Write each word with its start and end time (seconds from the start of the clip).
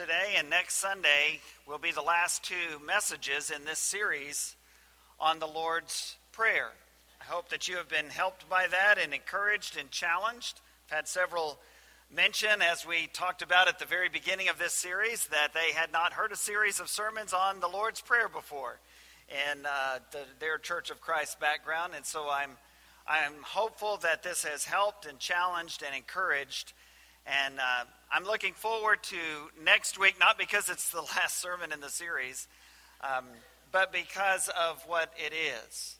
today 0.00 0.36
and 0.38 0.48
next 0.48 0.76
Sunday 0.76 1.40
will 1.68 1.76
be 1.76 1.92
the 1.92 2.00
last 2.00 2.42
two 2.42 2.82
messages 2.86 3.50
in 3.50 3.66
this 3.66 3.78
series 3.78 4.56
on 5.20 5.38
the 5.40 5.46
Lord's 5.46 6.16
Prayer. 6.32 6.70
I 7.20 7.24
hope 7.24 7.50
that 7.50 7.68
you 7.68 7.76
have 7.76 7.90
been 7.90 8.08
helped 8.08 8.48
by 8.48 8.66
that 8.66 8.96
and 8.96 9.12
encouraged 9.12 9.76
and 9.76 9.90
challenged. 9.90 10.62
I've 10.88 10.96
had 10.96 11.06
several 11.06 11.58
mention, 12.10 12.62
as 12.62 12.86
we 12.86 13.10
talked 13.12 13.42
about 13.42 13.68
at 13.68 13.78
the 13.78 13.84
very 13.84 14.08
beginning 14.08 14.48
of 14.48 14.58
this 14.58 14.72
series, 14.72 15.26
that 15.26 15.52
they 15.52 15.74
had 15.74 15.92
not 15.92 16.14
heard 16.14 16.32
a 16.32 16.36
series 16.36 16.80
of 16.80 16.88
sermons 16.88 17.34
on 17.34 17.60
the 17.60 17.68
Lord's 17.68 18.00
Prayer 18.00 18.30
before 18.30 18.78
in 19.28 19.66
uh, 19.66 19.98
the, 20.12 20.20
their 20.38 20.56
Church 20.56 20.90
of 20.90 21.02
Christ 21.02 21.38
background. 21.40 21.92
And 21.94 22.06
so 22.06 22.26
I'm, 22.30 22.52
I'm 23.06 23.42
hopeful 23.42 23.98
that 23.98 24.22
this 24.22 24.44
has 24.44 24.64
helped 24.64 25.04
and 25.04 25.18
challenged 25.18 25.82
and 25.86 25.94
encouraged. 25.94 26.72
And 27.26 27.58
uh, 27.58 27.84
I'm 28.12 28.24
looking 28.24 28.54
forward 28.54 29.02
to 29.04 29.16
next 29.64 29.98
week, 29.98 30.16
not 30.18 30.38
because 30.38 30.68
it's 30.68 30.90
the 30.90 31.02
last 31.16 31.40
sermon 31.40 31.72
in 31.72 31.80
the 31.80 31.88
series, 31.88 32.48
um, 33.02 33.24
but 33.72 33.92
because 33.92 34.48
of 34.48 34.82
what 34.86 35.12
it 35.16 35.32
is. 35.32 35.96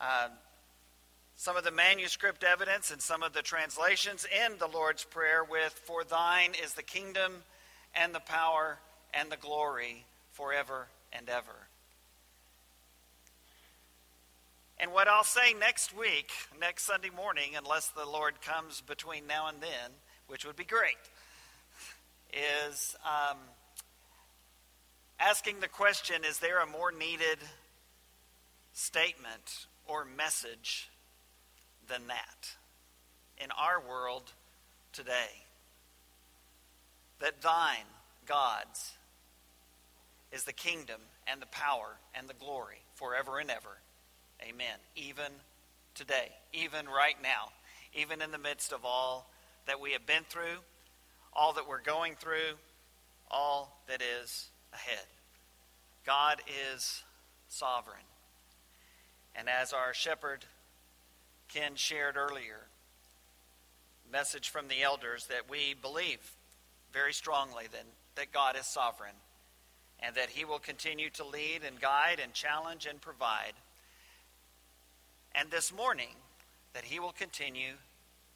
Uh, 0.00 0.28
some 1.34 1.56
of 1.56 1.62
the 1.62 1.70
manuscript 1.70 2.42
evidence 2.42 2.90
and 2.90 3.00
some 3.00 3.22
of 3.22 3.32
the 3.32 3.42
translations 3.42 4.26
in 4.44 4.58
the 4.58 4.66
Lord's 4.66 5.04
Prayer 5.04 5.44
with, 5.44 5.72
For 5.72 6.02
thine 6.02 6.52
is 6.62 6.74
the 6.74 6.82
kingdom 6.82 7.32
and 7.94 8.12
the 8.12 8.20
power 8.20 8.78
and 9.14 9.30
the 9.30 9.36
glory 9.36 10.04
forever 10.32 10.88
and 11.12 11.28
ever. 11.28 11.68
And 14.80 14.92
what 14.92 15.08
I'll 15.08 15.24
say 15.24 15.54
next 15.58 15.96
week, 15.96 16.30
next 16.60 16.84
Sunday 16.84 17.10
morning, 17.10 17.52
unless 17.56 17.88
the 17.88 18.04
Lord 18.04 18.40
comes 18.40 18.80
between 18.80 19.26
now 19.26 19.48
and 19.48 19.60
then, 19.60 19.90
which 20.28 20.44
would 20.44 20.56
be 20.56 20.64
great, 20.64 20.96
is 22.32 22.94
um, 23.04 23.38
asking 25.18 25.60
the 25.60 25.68
question 25.68 26.22
is 26.28 26.38
there 26.38 26.60
a 26.60 26.66
more 26.66 26.92
needed 26.92 27.38
statement 28.72 29.66
or 29.86 30.04
message 30.04 30.88
than 31.88 32.06
that 32.08 32.50
in 33.42 33.48
our 33.52 33.80
world 33.80 34.32
today. 34.92 35.44
That 37.20 37.40
thine, 37.42 37.86
God's, 38.26 38.92
is 40.30 40.44
the 40.44 40.52
kingdom 40.52 41.00
and 41.26 41.40
the 41.40 41.46
power 41.46 41.96
and 42.14 42.28
the 42.28 42.34
glory 42.34 42.82
forever 42.94 43.38
and 43.38 43.50
ever. 43.50 43.78
Amen. 44.42 44.76
Even 44.94 45.32
today, 45.94 46.30
even 46.52 46.86
right 46.86 47.16
now, 47.22 47.48
even 47.94 48.22
in 48.22 48.30
the 48.30 48.38
midst 48.38 48.72
of 48.72 48.84
all 48.84 49.30
that 49.68 49.80
we 49.80 49.92
have 49.92 50.06
been 50.06 50.24
through, 50.28 50.58
all 51.32 51.52
that 51.54 51.68
we're 51.68 51.80
going 51.80 52.14
through, 52.16 52.56
all 53.30 53.80
that 53.88 54.02
is 54.02 54.48
ahead. 54.72 55.06
God 56.04 56.42
is 56.74 57.02
sovereign. 57.48 57.96
And 59.34 59.48
as 59.48 59.72
our 59.72 59.94
shepherd 59.94 60.44
Ken 61.48 61.76
shared 61.76 62.16
earlier. 62.16 62.66
Message 64.12 64.50
from 64.50 64.68
the 64.68 64.82
elders 64.82 65.26
that 65.26 65.50
we 65.50 65.74
believe 65.80 66.36
very 66.92 67.12
strongly 67.12 67.64
that, 67.72 67.84
that 68.16 68.32
God 68.32 68.56
is 68.56 68.66
sovereign 68.66 69.14
and 70.00 70.14
that 70.14 70.30
He 70.30 70.44
will 70.44 70.58
continue 70.58 71.10
to 71.10 71.24
lead 71.24 71.62
and 71.66 71.80
guide 71.80 72.20
and 72.22 72.32
challenge 72.32 72.86
and 72.86 73.00
provide. 73.00 73.54
And 75.34 75.50
this 75.50 75.72
morning, 75.72 76.16
that 76.74 76.84
He 76.84 77.00
will 77.00 77.12
continue 77.12 77.72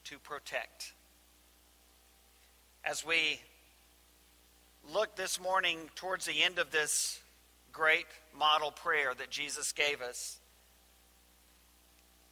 to 0.04 0.18
protect. 0.18 0.94
As 2.84 3.06
we 3.06 3.40
look 4.92 5.14
this 5.14 5.40
morning 5.40 5.78
towards 5.94 6.26
the 6.26 6.42
end 6.42 6.58
of 6.58 6.72
this 6.72 7.20
great 7.72 8.06
model 8.36 8.72
prayer 8.72 9.14
that 9.16 9.30
Jesus 9.30 9.70
gave 9.70 10.02
us, 10.02 10.40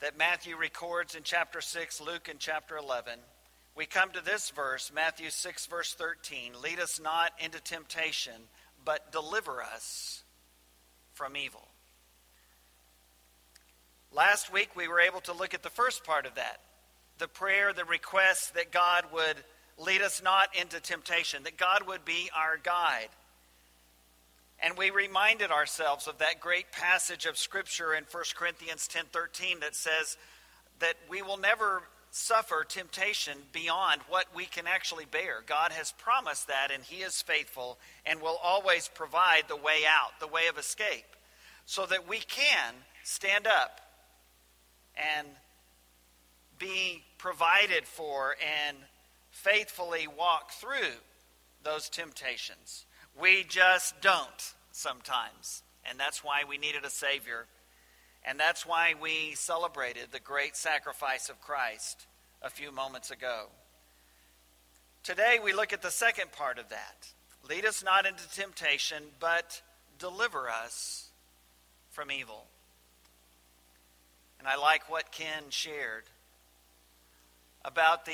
that 0.00 0.19
Matthew 0.19 0.56
records 0.56 1.15
in 1.15 1.22
chapter 1.22 1.61
6, 1.61 2.00
Luke 2.00 2.28
in 2.28 2.38
chapter 2.38 2.77
11. 2.77 3.21
We 3.77 3.87
come 3.87 4.11
to 4.11 4.25
this 4.25 4.50
verse, 4.50 4.91
Matthew 4.93 5.31
6, 5.31 5.66
verse 5.66 5.94
13 5.94 6.55
Lead 6.61 6.81
us 6.81 6.99
not 7.00 7.31
into 7.38 7.61
temptation, 7.61 8.34
but 8.84 9.12
deliver 9.12 9.62
us 9.62 10.25
from 11.12 11.37
evil. 11.37 11.69
Last 14.12 14.53
week, 14.53 14.71
we 14.75 14.88
were 14.88 15.00
able 15.00 15.21
to 15.21 15.32
look 15.32 15.55
at 15.55 15.62
the 15.62 15.71
first 15.71 16.03
part 16.03 16.27
of 16.27 16.34
that 16.34 16.61
the 17.19 17.28
prayer, 17.28 17.72
the 17.72 17.84
request 17.84 18.55
that 18.55 18.72
God 18.72 19.05
would 19.12 19.37
lead 19.81 20.03
us 20.03 20.23
not 20.23 20.55
into 20.55 20.79
temptation, 20.81 21.43
that 21.45 21.57
God 21.57 21.87
would 21.87 22.05
be 22.05 22.31
our 22.37 22.57
guide. 22.57 23.09
And 24.63 24.77
we 24.77 24.91
reminded 24.91 25.51
ourselves 25.51 26.07
of 26.07 26.19
that 26.19 26.41
great 26.41 26.71
passage 26.71 27.25
of 27.25 27.39
Scripture 27.39 27.95
in 27.95 28.05
1 28.05 28.37
Corinthians 28.37 28.87
10:13 28.87 29.61
that 29.61 29.75
says 29.75 30.19
that 30.81 30.97
we 31.09 31.23
will 31.23 31.39
never 31.39 31.83
suffer 32.11 32.65
temptation 32.65 33.39
beyond 33.53 34.03
what 34.09 34.35
we 34.35 34.45
can 34.45 34.67
actually 34.67 35.05
bear. 35.07 35.43
God 35.43 35.73
has 35.73 35.93
promised 35.93 36.49
that, 36.49 36.71
and 36.71 36.85
He 36.85 37.03
is 37.03 37.23
faithful 37.23 37.79
and 38.05 38.21
will 38.21 38.37
always 38.43 38.89
provide 38.89 39.49
the 39.49 39.57
way 39.57 39.87
out, 39.87 40.19
the 40.19 40.27
way 40.27 40.49
of 40.49 40.59
escape, 40.59 41.17
so 41.65 41.87
that 41.87 42.07
we 42.07 42.19
can 42.19 42.75
stand 43.05 43.47
up 43.47 43.81
and 44.97 45.29
be 46.59 47.05
provided 47.17 47.87
for 47.87 48.37
and 48.67 48.77
faithfully 49.31 50.07
walk 50.07 50.53
through 50.53 50.99
those 51.63 51.89
temptations. 51.89 52.87
We 53.19 53.45
just 53.45 54.01
don't 54.01 54.55
sometimes. 54.73 55.63
And 55.89 55.99
that's 55.99 56.23
why 56.23 56.43
we 56.49 56.59
needed 56.59 56.85
a 56.85 56.91
Savior. 56.91 57.47
And 58.25 58.39
that's 58.39 58.67
why 58.67 58.95
we 59.01 59.35
celebrated 59.35 60.09
the 60.13 60.21
great 60.21 60.57
sacrifice 60.57 61.29
of 61.29 61.41
Christ 61.41 62.07
a 62.43 62.51
few 62.51 62.73
moments 62.73 63.11
ago. 63.11 63.47
Today 65.03 65.39
we 65.43 65.53
look 65.53 65.73
at 65.73 65.83
the 65.83 65.91
second 65.91 66.33
part 66.33 66.59
of 66.59 66.69
that. 66.69 67.09
Lead 67.49 67.65
us 67.65 67.83
not 67.83 68.07
into 68.07 68.29
temptation, 68.31 69.03
but 69.19 69.62
deliver 69.99 70.49
us 70.51 71.09
from 71.91 72.11
evil. 72.11 72.47
And 74.39 74.47
I 74.47 74.57
like 74.57 74.91
what 74.91 75.12
Ken 75.12 75.45
shared 75.49 76.05
about 77.65 78.05
the 78.05 78.12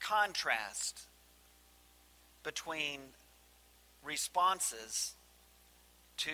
contrast 0.00 1.02
between 2.42 3.00
responses 4.04 5.14
to 6.18 6.30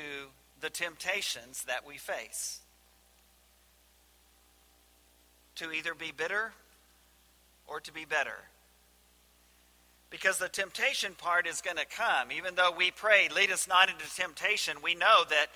the 0.60 0.70
temptations 0.70 1.64
that 1.64 1.86
we 1.86 1.96
face. 1.96 2.60
To 5.56 5.70
either 5.70 5.94
be 5.94 6.12
bitter 6.16 6.52
or 7.66 7.80
to 7.80 7.92
be 7.92 8.04
better. 8.04 8.48
Because 10.10 10.38
the 10.38 10.48
temptation 10.48 11.14
part 11.16 11.46
is 11.46 11.60
going 11.60 11.76
to 11.76 11.86
come. 11.86 12.30
Even 12.32 12.54
though 12.54 12.72
we 12.76 12.90
pray, 12.90 13.28
lead 13.34 13.50
us 13.50 13.66
not 13.66 13.88
into 13.88 14.04
temptation, 14.14 14.76
we 14.82 14.94
know 14.94 15.24
that, 15.28 15.46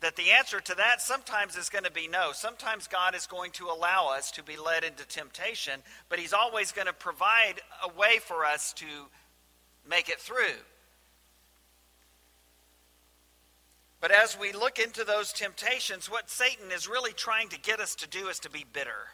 that 0.00 0.16
the 0.16 0.30
answer 0.30 0.60
to 0.60 0.74
that 0.76 1.02
sometimes 1.02 1.56
is 1.56 1.68
going 1.68 1.84
to 1.84 1.92
be 1.92 2.08
no. 2.08 2.30
Sometimes 2.32 2.86
God 2.86 3.14
is 3.14 3.26
going 3.26 3.50
to 3.52 3.66
allow 3.66 4.08
us 4.16 4.30
to 4.32 4.42
be 4.42 4.56
led 4.56 4.82
into 4.82 5.06
temptation, 5.06 5.80
but 6.08 6.18
He's 6.18 6.32
always 6.32 6.72
going 6.72 6.86
to 6.86 6.92
provide 6.92 7.60
a 7.84 7.98
way 7.98 8.18
for 8.18 8.44
us 8.44 8.72
to 8.74 8.86
make 9.88 10.08
it 10.08 10.18
through. 10.18 10.58
But 14.00 14.10
as 14.10 14.38
we 14.38 14.52
look 14.52 14.78
into 14.78 15.04
those 15.04 15.32
temptations, 15.32 16.10
what 16.10 16.30
Satan 16.30 16.70
is 16.72 16.88
really 16.88 17.12
trying 17.12 17.50
to 17.50 17.60
get 17.60 17.80
us 17.80 17.94
to 17.96 18.08
do 18.08 18.28
is 18.28 18.38
to 18.40 18.50
be 18.50 18.64
bitter. 18.72 19.08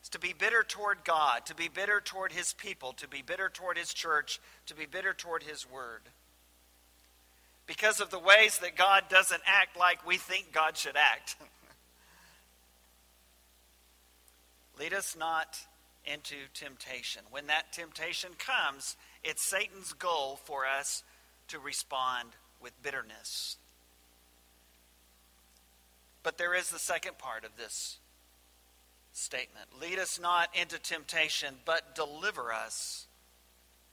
It's 0.00 0.08
to 0.10 0.18
be 0.18 0.32
bitter 0.32 0.64
toward 0.66 1.04
God, 1.04 1.46
to 1.46 1.54
be 1.54 1.68
bitter 1.68 2.00
toward 2.00 2.32
his 2.32 2.52
people, 2.54 2.94
to 2.94 3.06
be 3.06 3.22
bitter 3.22 3.48
toward 3.48 3.78
his 3.78 3.94
church, 3.94 4.40
to 4.66 4.74
be 4.74 4.86
bitter 4.86 5.14
toward 5.14 5.44
his 5.44 5.70
word. 5.70 6.02
Because 7.70 8.00
of 8.00 8.10
the 8.10 8.18
ways 8.18 8.58
that 8.62 8.74
God 8.74 9.04
doesn't 9.08 9.42
act 9.46 9.78
like 9.78 10.04
we 10.04 10.16
think 10.16 10.52
God 10.52 10.76
should 10.76 10.96
act. 10.96 11.36
Lead 14.80 14.92
us 14.92 15.14
not 15.16 15.56
into 16.04 16.34
temptation. 16.52 17.22
When 17.30 17.46
that 17.46 17.72
temptation 17.72 18.30
comes, 18.36 18.96
it's 19.22 19.44
Satan's 19.44 19.92
goal 19.92 20.40
for 20.42 20.66
us 20.66 21.04
to 21.46 21.60
respond 21.60 22.30
with 22.60 22.72
bitterness. 22.82 23.56
But 26.24 26.38
there 26.38 26.56
is 26.56 26.70
the 26.70 26.78
second 26.80 27.18
part 27.18 27.44
of 27.44 27.56
this 27.56 27.98
statement 29.12 29.68
Lead 29.80 30.00
us 30.00 30.18
not 30.18 30.48
into 30.60 30.80
temptation, 30.80 31.54
but 31.64 31.94
deliver 31.94 32.52
us 32.52 33.06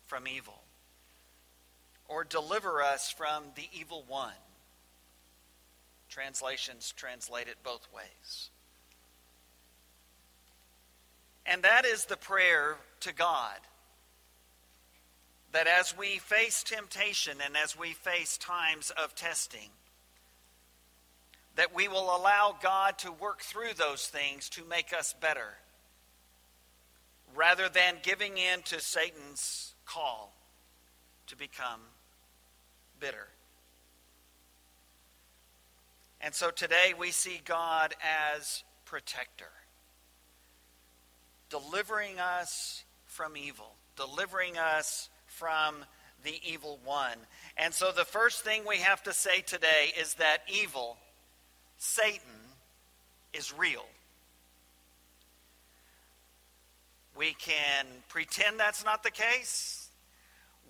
from 0.08 0.28
evil. 0.28 0.64
Or 2.08 2.24
deliver 2.24 2.82
us 2.82 3.12
from 3.12 3.44
the 3.56 3.68
evil 3.74 4.04
one. 4.08 4.32
Translations 6.10 6.94
translate 6.96 7.48
it 7.48 7.58
both 7.64 7.88
ways. 7.94 8.50
And 11.46 11.64
that 11.64 11.86
is 11.86 12.06
the 12.06 12.18
prayer 12.18 12.78
to 13.02 13.14
God 13.14 13.58
that 15.54 15.68
as 15.68 15.98
we 15.98 16.18
face 16.18 16.64
temptation 16.64 17.38
and 17.44 17.56
as 17.56 17.78
we 17.78 17.94
face 17.94 18.38
times 18.38 18.92
of 18.92 19.16
testing, 19.16 19.70
that 21.56 21.74
we 21.74 21.88
will 21.88 22.16
allow 22.16 22.56
God 22.62 22.98
to 23.00 23.12
work 23.12 23.42
through 23.42 23.74
those 23.76 24.06
things 24.08 24.50
to 24.50 24.64
make 24.66 24.94
us 24.94 25.16
better, 25.20 25.56
rather 27.36 27.70
than 27.70 27.96
giving 28.04 28.38
in 28.38 28.62
to 28.66 28.80
Satan's 28.80 29.74
call 29.86 30.34
to 31.28 31.36
become 31.36 31.80
bitter. 33.00 33.28
And 36.22 36.34
so 36.34 36.50
today 36.50 36.94
we 36.98 37.12
see 37.12 37.42
God 37.46 37.94
as 38.36 38.64
protector, 38.86 39.52
delivering 41.50 42.20
us 42.20 42.84
from 43.06 43.38
evil, 43.38 43.76
delivering 43.96 44.58
us 44.58 45.10
from 45.26 45.86
the 46.24 46.40
evil 46.44 46.80
one. 46.84 47.18
And 47.56 47.74
so 47.74 47.92
the 47.92 48.06
first 48.06 48.44
thing 48.44 48.64
we 48.68 48.78
have 48.78 49.04
to 49.04 49.14
say 49.14 49.42
today 49.42 49.94
is 50.00 50.16
that 50.16 50.40
evil, 50.52 50.98
Satan, 51.78 52.22
is 53.34 53.54
real. 53.54 53.86
We 57.16 57.34
can 57.34 57.86
pretend 58.10 58.60
that's 58.60 58.84
not 58.84 59.04
the 59.04 59.12
case. 59.12 59.87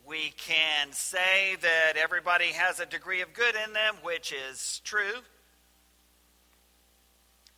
We 0.07 0.31
can 0.37 0.93
say 0.93 1.57
that 1.59 1.97
everybody 1.97 2.53
has 2.53 2.79
a 2.79 2.85
degree 2.85 3.19
of 3.19 3.33
good 3.33 3.55
in 3.55 3.73
them, 3.73 3.95
which 4.03 4.31
is 4.31 4.79
true. 4.85 5.19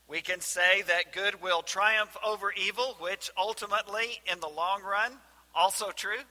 We 0.07 0.21
can 0.21 0.41
say 0.41 0.81
that 0.81 1.13
good 1.13 1.43
will 1.43 1.61
triumph 1.61 2.17
over 2.25 2.51
evil, 2.51 2.95
which 2.99 3.29
ultimately, 3.37 4.19
in 4.31 4.39
the 4.39 4.47
long 4.49 4.81
run, 4.81 5.11
also 5.53 5.91
true. 5.91 6.23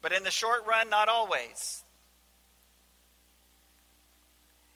But 0.00 0.12
in 0.12 0.22
the 0.22 0.30
short 0.30 0.64
run, 0.68 0.88
not 0.88 1.08
always. 1.08 1.82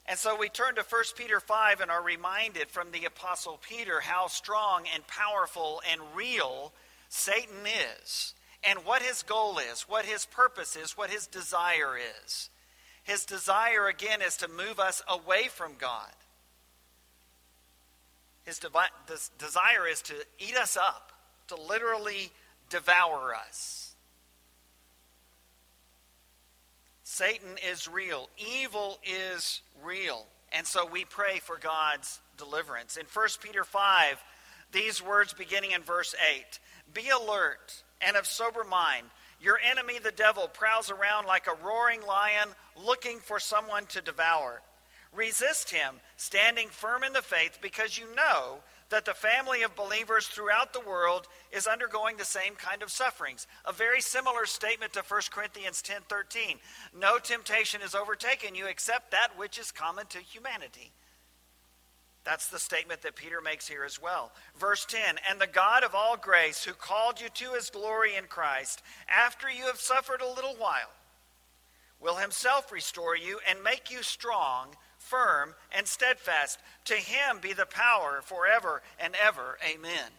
And 0.07 0.19
so 0.19 0.37
we 0.37 0.49
turn 0.49 0.75
to 0.75 0.83
1 0.83 1.03
Peter 1.17 1.39
5 1.39 1.81
and 1.81 1.93
are 1.93 2.03
reminded 2.03 2.69
from 2.69 2.91
the 2.91 3.05
Apostle 3.05 3.61
Peter 3.63 4.01
how 4.01 4.27
strong 4.27 4.87
and 4.93 5.07
powerful 5.07 5.81
and 5.93 6.01
real 6.17 6.73
Satan 7.09 7.65
is, 8.03 8.35
and 8.63 8.81
what 8.81 9.03
his 9.03 9.23
goal 9.23 9.59
is, 9.59 9.83
what 9.83 10.05
his 10.05 10.27
purpose 10.27 10.77
is, 10.77 10.97
what 10.97 11.11
his 11.11 11.27
desire 11.27 11.97
is. 12.25 12.51
His 13.03 13.25
desire, 13.25 13.89
again, 13.89 14.21
is 14.23 14.37
to 14.39 14.49
move 14.49 14.79
us 14.79 15.03
away 15.09 15.49
from 15.49 15.73
God. 15.79 16.13
His 18.45 18.61
desire 19.39 19.87
is 19.91 20.03
to 20.03 20.15
eat 20.39 20.57
us 20.57 20.77
up, 20.77 21.13
to 21.49 21.55
literally 21.55 22.31
devour 22.69 23.35
us. 23.35 23.95
Satan 27.05 27.57
is 27.69 27.89
real, 27.89 28.29
evil 28.39 28.99
is 29.05 29.63
real. 29.83 30.27
And 30.53 30.67
so 30.67 30.87
we 30.87 31.05
pray 31.05 31.39
for 31.39 31.59
God's 31.59 32.21
deliverance. 32.37 32.97
In 32.97 33.07
1 33.13 33.29
Peter 33.43 33.65
5, 33.65 34.23
these 34.73 35.03
words 35.03 35.33
beginning 35.33 35.73
in 35.73 35.83
verse 35.83 36.15
8 36.37 36.59
Be 36.93 37.09
alert 37.09 37.83
and 38.01 38.17
of 38.17 38.27
sober 38.27 38.65
mind. 38.65 39.07
Your 39.41 39.59
enemy, 39.59 39.99
the 39.99 40.11
devil, 40.11 40.49
prowls 40.49 40.91
around 40.91 41.27
like 41.27 41.47
a 41.47 41.65
roaring 41.65 42.05
lion 42.07 42.49
looking 42.85 43.19
for 43.19 43.39
someone 43.39 43.87
to 43.87 44.03
devour. 44.03 44.63
Resist 45.15 45.71
him, 45.71 45.97
standing 46.17 46.69
firm 46.69 47.03
in 47.03 47.13
the 47.13 47.23
faith, 47.23 47.59
because 47.61 47.99
you 47.99 48.05
know 48.15 48.59
that 48.91 49.05
the 49.05 49.15
family 49.15 49.63
of 49.63 49.75
believers 49.75 50.27
throughout 50.27 50.73
the 50.73 50.81
world 50.81 51.27
is 51.53 51.67
undergoing 51.67 52.17
the 52.17 52.25
same 52.25 52.55
kind 52.55 52.83
of 52.83 52.91
sufferings. 52.91 53.47
A 53.65 53.73
very 53.73 54.01
similar 54.01 54.47
statement 54.47 54.93
to 54.93 55.03
1 55.03 55.31
Corinthians 55.31 55.83
10:13. 55.83 56.61
No 56.93 57.19
temptation 57.19 57.83
is 57.83 57.95
overtaken 57.95 58.55
you 58.55 58.67
except 58.67 59.11
that 59.11 59.37
which 59.37 59.59
is 59.59 59.73
common 59.73 60.07
to 60.09 60.19
humanity. 60.19 60.93
That's 62.25 62.49
the 62.49 62.59
statement 62.59 63.03
that 63.03 63.17
Peter 63.17 63.41
makes 63.41 63.67
here 63.67 63.85
as 63.85 64.01
well. 64.01 64.33
Verse 64.59 64.85
10 64.85 65.17
And 65.29 65.41
the 65.41 65.47
God 65.47 65.85
of 65.85 65.95
all 65.95 66.17
grace, 66.17 66.65
who 66.65 66.73
called 66.73 67.21
you 67.21 67.29
to 67.31 67.55
his 67.55 67.71
glory 67.71 68.17
in 68.17 68.25
Christ, 68.27 68.83
after 69.09 69.51
you 69.51 69.65
have 69.65 69.81
suffered 69.81 70.21
a 70.21 70.29
little 70.29 70.55
while, 70.59 70.91
will 71.99 72.17
himself 72.17 72.71
restore 72.71 73.17
you 73.17 73.41
and 73.49 73.63
make 73.63 73.91
you 73.91 74.03
strong 74.03 74.75
firm, 75.01 75.55
and 75.73 75.87
steadfast. 75.87 76.61
To 76.87 76.95
him 76.95 77.39
be 77.41 77.53
the 77.53 77.67
power 77.67 78.21
forever 78.23 78.83
and 78.99 79.15
ever. 79.23 79.59
Amen. 79.69 80.11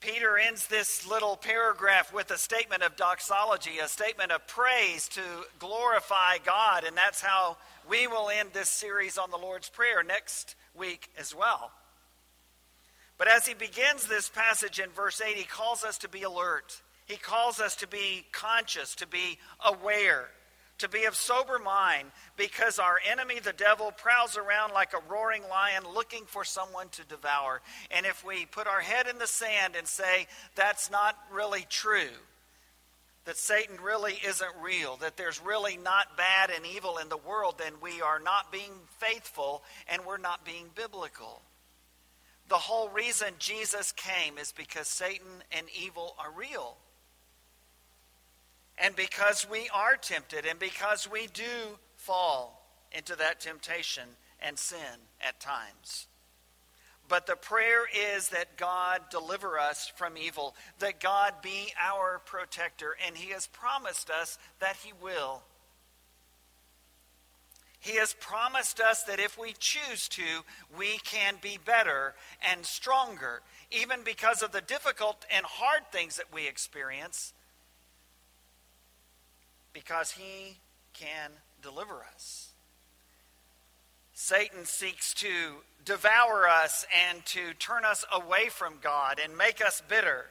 Peter 0.00 0.38
ends 0.38 0.66
this 0.66 1.06
little 1.06 1.36
paragraph 1.36 2.12
with 2.12 2.30
a 2.30 2.38
statement 2.38 2.82
of 2.82 2.96
doxology, 2.96 3.78
a 3.84 3.88
statement 3.88 4.32
of 4.32 4.46
praise 4.46 5.06
to 5.08 5.20
glorify 5.58 6.38
God, 6.44 6.84
and 6.84 6.96
that's 6.96 7.20
how 7.20 7.58
we 7.88 8.06
will 8.06 8.30
end 8.30 8.48
this 8.54 8.70
series 8.70 9.18
on 9.18 9.30
the 9.30 9.36
Lord's 9.36 9.68
Prayer 9.68 10.02
next 10.02 10.54
week 10.74 11.10
as 11.18 11.34
well. 11.34 11.70
But 13.18 13.28
as 13.28 13.46
he 13.46 13.52
begins 13.52 14.06
this 14.06 14.30
passage 14.30 14.80
in 14.80 14.88
verse 14.88 15.20
8, 15.20 15.36
he 15.36 15.44
calls 15.44 15.84
us 15.84 15.98
to 15.98 16.08
be 16.08 16.22
alert. 16.22 16.80
He 17.04 17.16
calls 17.16 17.60
us 17.60 17.76
to 17.76 17.86
be 17.86 18.24
conscious, 18.32 18.94
to 18.94 19.06
be 19.06 19.36
aware 19.62 20.28
to 20.80 20.88
be 20.88 21.04
of 21.04 21.14
sober 21.14 21.58
mind, 21.58 22.10
because 22.36 22.78
our 22.78 22.98
enemy, 23.10 23.40
the 23.40 23.52
devil, 23.52 23.92
prowls 23.92 24.36
around 24.36 24.72
like 24.72 24.92
a 24.92 25.12
roaring 25.12 25.42
lion 25.48 25.84
looking 25.94 26.24
for 26.26 26.44
someone 26.44 26.88
to 26.90 27.04
devour. 27.04 27.62
And 27.90 28.04
if 28.04 28.24
we 28.24 28.44
put 28.46 28.66
our 28.66 28.80
head 28.80 29.06
in 29.06 29.18
the 29.18 29.26
sand 29.26 29.76
and 29.76 29.86
say, 29.86 30.26
that's 30.54 30.90
not 30.90 31.16
really 31.32 31.66
true, 31.68 32.10
that 33.24 33.36
Satan 33.36 33.76
really 33.82 34.14
isn't 34.26 34.50
real, 34.62 34.96
that 34.96 35.16
there's 35.16 35.40
really 35.42 35.76
not 35.76 36.16
bad 36.16 36.50
and 36.50 36.64
evil 36.66 36.98
in 36.98 37.08
the 37.08 37.16
world, 37.16 37.56
then 37.58 37.74
we 37.82 38.00
are 38.00 38.18
not 38.18 38.50
being 38.50 38.72
faithful 38.98 39.62
and 39.88 40.04
we're 40.04 40.18
not 40.18 40.44
being 40.44 40.66
biblical. 40.74 41.42
The 42.48 42.56
whole 42.56 42.88
reason 42.88 43.28
Jesus 43.38 43.92
came 43.92 44.36
is 44.38 44.52
because 44.52 44.88
Satan 44.88 45.44
and 45.52 45.66
evil 45.80 46.16
are 46.18 46.32
real. 46.36 46.76
And 48.82 48.96
because 48.96 49.46
we 49.48 49.68
are 49.74 49.96
tempted 49.96 50.46
and 50.46 50.58
because 50.58 51.08
we 51.10 51.26
do 51.26 51.78
fall 51.96 52.66
into 52.92 53.14
that 53.16 53.40
temptation 53.40 54.08
and 54.40 54.58
sin 54.58 54.78
at 55.20 55.38
times. 55.38 56.06
But 57.08 57.26
the 57.26 57.36
prayer 57.36 57.82
is 58.14 58.28
that 58.28 58.56
God 58.56 59.02
deliver 59.10 59.58
us 59.58 59.92
from 59.96 60.16
evil, 60.16 60.54
that 60.78 61.00
God 61.00 61.34
be 61.42 61.72
our 61.80 62.20
protector, 62.24 62.96
and 63.04 63.16
He 63.16 63.32
has 63.32 63.48
promised 63.48 64.10
us 64.10 64.38
that 64.60 64.76
He 64.76 64.92
will. 65.02 65.42
He 67.80 67.96
has 67.96 68.14
promised 68.20 68.78
us 68.80 69.02
that 69.04 69.18
if 69.18 69.38
we 69.38 69.54
choose 69.58 70.08
to, 70.10 70.22
we 70.78 70.98
can 70.98 71.34
be 71.42 71.58
better 71.64 72.14
and 72.48 72.64
stronger, 72.64 73.42
even 73.70 74.04
because 74.04 74.42
of 74.42 74.52
the 74.52 74.60
difficult 74.60 75.26
and 75.34 75.44
hard 75.44 75.90
things 75.90 76.16
that 76.16 76.32
we 76.32 76.46
experience 76.46 77.32
because 79.72 80.12
he 80.12 80.58
can 80.92 81.30
deliver 81.62 82.04
us. 82.14 82.52
Satan 84.12 84.64
seeks 84.64 85.14
to 85.14 85.62
devour 85.84 86.46
us 86.48 86.86
and 87.08 87.24
to 87.26 87.54
turn 87.54 87.84
us 87.84 88.04
away 88.12 88.48
from 88.48 88.74
God 88.82 89.20
and 89.22 89.36
make 89.36 89.64
us 89.64 89.82
bitter. 89.88 90.26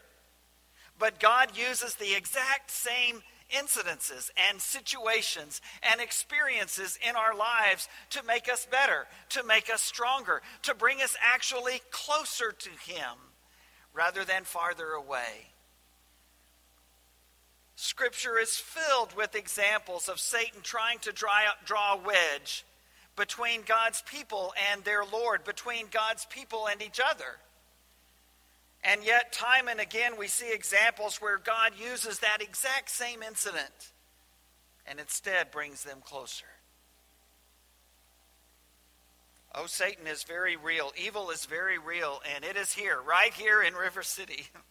But 0.99 1.19
God 1.19 1.57
uses 1.57 1.95
the 1.95 2.13
exact 2.15 2.69
same 2.69 3.23
incidences 3.51 4.29
and 4.49 4.61
situations 4.61 5.61
and 5.81 5.99
experiences 5.99 6.99
in 7.07 7.15
our 7.15 7.35
lives 7.35 7.87
to 8.11 8.23
make 8.23 8.51
us 8.51 8.67
better, 8.69 9.07
to 9.29 9.43
make 9.43 9.73
us 9.73 9.81
stronger, 9.81 10.41
to 10.63 10.75
bring 10.75 11.01
us 11.01 11.15
actually 11.25 11.81
closer 11.89 12.51
to 12.51 12.69
Him 12.69 13.17
rather 13.93 14.23
than 14.23 14.43
farther 14.43 14.91
away. 14.91 15.47
Scripture 17.81 18.37
is 18.37 18.57
filled 18.57 19.15
with 19.15 19.35
examples 19.35 20.09
of 20.09 20.19
Satan 20.19 20.59
trying 20.61 20.99
to 20.99 21.13
draw, 21.13 21.31
draw 21.63 21.93
a 21.93 21.97
wedge 21.97 22.65
between 23.15 23.61
God's 23.61 24.01
people 24.01 24.53
and 24.73 24.83
their 24.83 25.05
Lord, 25.05 25.45
between 25.45 25.85
God's 25.89 26.25
people 26.25 26.67
and 26.67 26.81
each 26.81 26.99
other. 26.99 27.37
And 28.83 29.01
yet, 29.05 29.31
time 29.31 29.69
and 29.69 29.79
again, 29.79 30.17
we 30.19 30.27
see 30.27 30.51
examples 30.51 31.21
where 31.21 31.37
God 31.37 31.71
uses 31.81 32.19
that 32.19 32.41
exact 32.41 32.89
same 32.89 33.23
incident 33.23 33.93
and 34.85 34.99
instead 34.99 35.49
brings 35.49 35.81
them 35.85 35.99
closer. 36.03 36.47
Oh, 39.55 39.67
Satan 39.67 40.05
is 40.05 40.23
very 40.23 40.57
real. 40.57 40.91
Evil 41.01 41.29
is 41.29 41.45
very 41.45 41.77
real, 41.77 42.21
and 42.35 42.43
it 42.43 42.57
is 42.57 42.73
here, 42.73 42.99
right 43.01 43.33
here 43.33 43.63
in 43.63 43.73
River 43.73 44.03
City. 44.03 44.47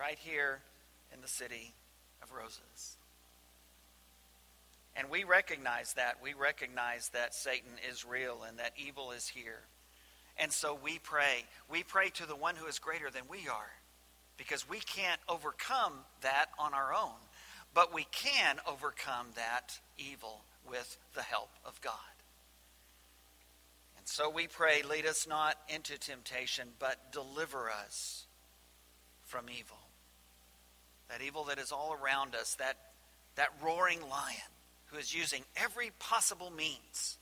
right 0.00 0.18
here 0.18 0.60
in 1.12 1.20
the 1.20 1.28
city 1.28 1.74
of 2.22 2.32
roses. 2.32 2.96
And 4.96 5.10
we 5.10 5.24
recognize 5.24 5.92
that. 5.94 6.16
We 6.22 6.34
recognize 6.34 7.10
that 7.10 7.34
Satan 7.34 7.70
is 7.88 8.04
real 8.04 8.38
and 8.46 8.58
that 8.58 8.72
evil 8.76 9.12
is 9.12 9.28
here. 9.28 9.60
And 10.38 10.50
so 10.52 10.78
we 10.82 10.98
pray. 10.98 11.44
We 11.70 11.82
pray 11.82 12.08
to 12.14 12.26
the 12.26 12.34
one 12.34 12.56
who 12.56 12.66
is 12.66 12.78
greater 12.78 13.10
than 13.10 13.22
we 13.30 13.46
are 13.48 13.70
because 14.36 14.68
we 14.68 14.78
can't 14.78 15.20
overcome 15.28 15.92
that 16.22 16.46
on 16.58 16.72
our 16.74 16.94
own. 16.94 17.20
But 17.72 17.94
we 17.94 18.06
can 18.10 18.56
overcome 18.66 19.28
that 19.36 19.78
evil 19.98 20.42
with 20.68 20.96
the 21.14 21.22
help 21.22 21.50
of 21.64 21.80
God. 21.82 21.92
And 23.98 24.08
so 24.08 24.28
we 24.28 24.46
pray, 24.46 24.82
lead 24.82 25.06
us 25.06 25.28
not 25.28 25.56
into 25.68 25.98
temptation, 25.98 26.68
but 26.78 27.12
deliver 27.12 27.70
us 27.70 28.24
from 29.24 29.46
evil. 29.48 29.78
That 31.10 31.22
evil 31.22 31.44
that 31.44 31.58
is 31.58 31.72
all 31.72 31.92
around 31.92 32.34
us, 32.34 32.54
that, 32.54 32.76
that 33.36 33.48
roaring 33.62 34.00
lion 34.00 34.50
who 34.86 34.98
is 34.98 35.14
using 35.14 35.42
every 35.56 35.90
possible 35.98 36.50
means 36.50 37.18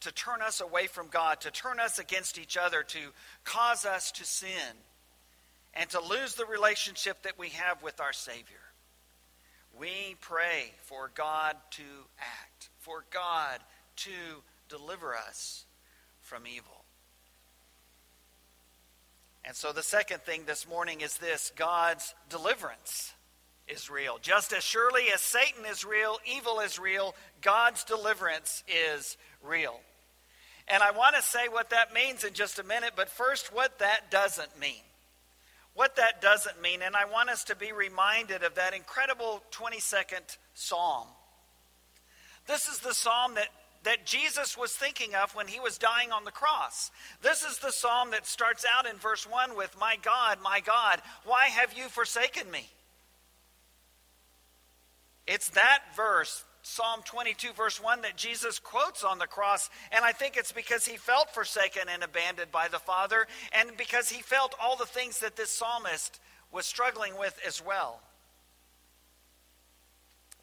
to 0.00 0.12
turn 0.12 0.42
us 0.42 0.60
away 0.60 0.86
from 0.86 1.08
God, 1.08 1.40
to 1.40 1.50
turn 1.50 1.80
us 1.80 1.98
against 1.98 2.38
each 2.38 2.56
other, 2.56 2.82
to 2.82 2.98
cause 3.44 3.86
us 3.86 4.12
to 4.12 4.24
sin, 4.24 4.76
and 5.72 5.88
to 5.90 6.00
lose 6.00 6.34
the 6.34 6.44
relationship 6.44 7.22
that 7.22 7.38
we 7.38 7.48
have 7.48 7.82
with 7.82 8.00
our 8.00 8.12
Savior. 8.12 8.60
We 9.78 10.16
pray 10.20 10.72
for 10.82 11.10
God 11.14 11.56
to 11.72 11.82
act, 12.18 12.68
for 12.78 13.04
God 13.10 13.58
to 13.96 14.10
deliver 14.68 15.16
us 15.16 15.64
from 16.20 16.46
evil. 16.46 16.73
And 19.46 19.54
so 19.54 19.72
the 19.72 19.82
second 19.82 20.22
thing 20.22 20.44
this 20.46 20.68
morning 20.68 21.00
is 21.00 21.18
this 21.18 21.52
God's 21.56 22.14
deliverance 22.30 23.12
is 23.68 23.90
real. 23.90 24.18
Just 24.20 24.52
as 24.52 24.62
surely 24.62 25.04
as 25.14 25.20
Satan 25.20 25.64
is 25.70 25.84
real, 25.84 26.18
evil 26.26 26.60
is 26.60 26.78
real, 26.78 27.14
God's 27.42 27.84
deliverance 27.84 28.62
is 28.68 29.16
real. 29.42 29.80
And 30.68 30.82
I 30.82 30.92
want 30.92 31.14
to 31.16 31.22
say 31.22 31.48
what 31.48 31.70
that 31.70 31.92
means 31.92 32.24
in 32.24 32.32
just 32.32 32.58
a 32.58 32.64
minute, 32.64 32.92
but 32.96 33.10
first, 33.10 33.54
what 33.54 33.78
that 33.80 34.10
doesn't 34.10 34.58
mean 34.58 34.80
what 35.74 35.96
that 35.96 36.22
doesn't 36.22 36.62
mean. 36.62 36.80
And 36.82 36.96
I 36.96 37.04
want 37.04 37.28
us 37.28 37.44
to 37.44 37.56
be 37.56 37.72
reminded 37.72 38.42
of 38.42 38.54
that 38.54 38.74
incredible 38.74 39.42
22nd 39.52 40.36
psalm. 40.54 41.06
This 42.46 42.68
is 42.68 42.78
the 42.78 42.94
psalm 42.94 43.34
that, 43.34 43.48
that 43.84 44.06
Jesus 44.06 44.56
was 44.56 44.72
thinking 44.72 45.14
of 45.14 45.34
when 45.34 45.46
he 45.46 45.60
was 45.60 45.78
dying 45.78 46.12
on 46.12 46.24
the 46.24 46.30
cross. 46.30 46.90
This 47.22 47.42
is 47.42 47.58
the 47.58 47.72
psalm 47.72 48.10
that 48.10 48.26
starts 48.26 48.64
out 48.76 48.86
in 48.86 48.96
verse 48.96 49.28
1 49.28 49.56
with, 49.56 49.78
My 49.78 49.96
God, 50.02 50.38
my 50.42 50.60
God, 50.60 51.00
why 51.24 51.46
have 51.46 51.72
you 51.72 51.88
forsaken 51.88 52.50
me? 52.50 52.68
It's 55.26 55.50
that 55.50 55.80
verse 55.96 56.44
Psalm 56.66 57.02
22, 57.04 57.52
verse 57.52 57.80
1, 57.80 58.00
that 58.00 58.16
Jesus 58.16 58.58
quotes 58.58 59.04
on 59.04 59.18
the 59.18 59.26
cross. 59.26 59.68
And 59.92 60.02
I 60.02 60.12
think 60.12 60.38
it's 60.38 60.50
because 60.50 60.86
he 60.86 60.96
felt 60.96 61.34
forsaken 61.34 61.82
and 61.92 62.02
abandoned 62.02 62.50
by 62.50 62.68
the 62.68 62.78
Father, 62.78 63.26
and 63.52 63.76
because 63.76 64.08
he 64.08 64.22
felt 64.22 64.54
all 64.60 64.74
the 64.74 64.86
things 64.86 65.18
that 65.18 65.36
this 65.36 65.50
psalmist 65.50 66.20
was 66.50 66.64
struggling 66.64 67.18
with 67.18 67.38
as 67.46 67.62
well. 67.62 68.00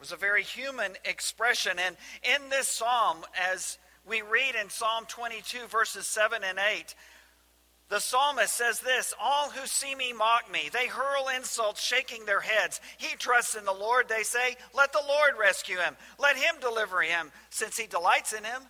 Was 0.01 0.11
a 0.11 0.17
very 0.17 0.41
human 0.41 0.93
expression. 1.05 1.73
And 1.77 1.95
in 2.23 2.49
this 2.49 2.67
psalm, 2.67 3.17
as 3.53 3.77
we 4.03 4.23
read 4.23 4.55
in 4.59 4.67
Psalm 4.71 5.05
22, 5.07 5.67
verses 5.67 6.07
7 6.07 6.41
and 6.43 6.57
8, 6.57 6.95
the 7.89 7.99
psalmist 7.99 8.51
says 8.51 8.79
this 8.79 9.13
All 9.21 9.51
who 9.51 9.67
see 9.67 9.93
me 9.93 10.11
mock 10.11 10.51
me. 10.51 10.71
They 10.73 10.87
hurl 10.87 11.27
insults, 11.27 11.83
shaking 11.83 12.25
their 12.25 12.39
heads. 12.39 12.81
He 12.97 13.15
trusts 13.15 13.53
in 13.53 13.63
the 13.63 13.73
Lord, 13.73 14.09
they 14.09 14.23
say. 14.23 14.55
Let 14.73 14.91
the 14.91 15.03
Lord 15.07 15.33
rescue 15.39 15.77
him. 15.77 15.95
Let 16.17 16.35
him 16.35 16.55
deliver 16.59 17.01
him, 17.01 17.31
since 17.51 17.77
he 17.77 17.85
delights 17.85 18.33
in 18.33 18.43
him. 18.43 18.63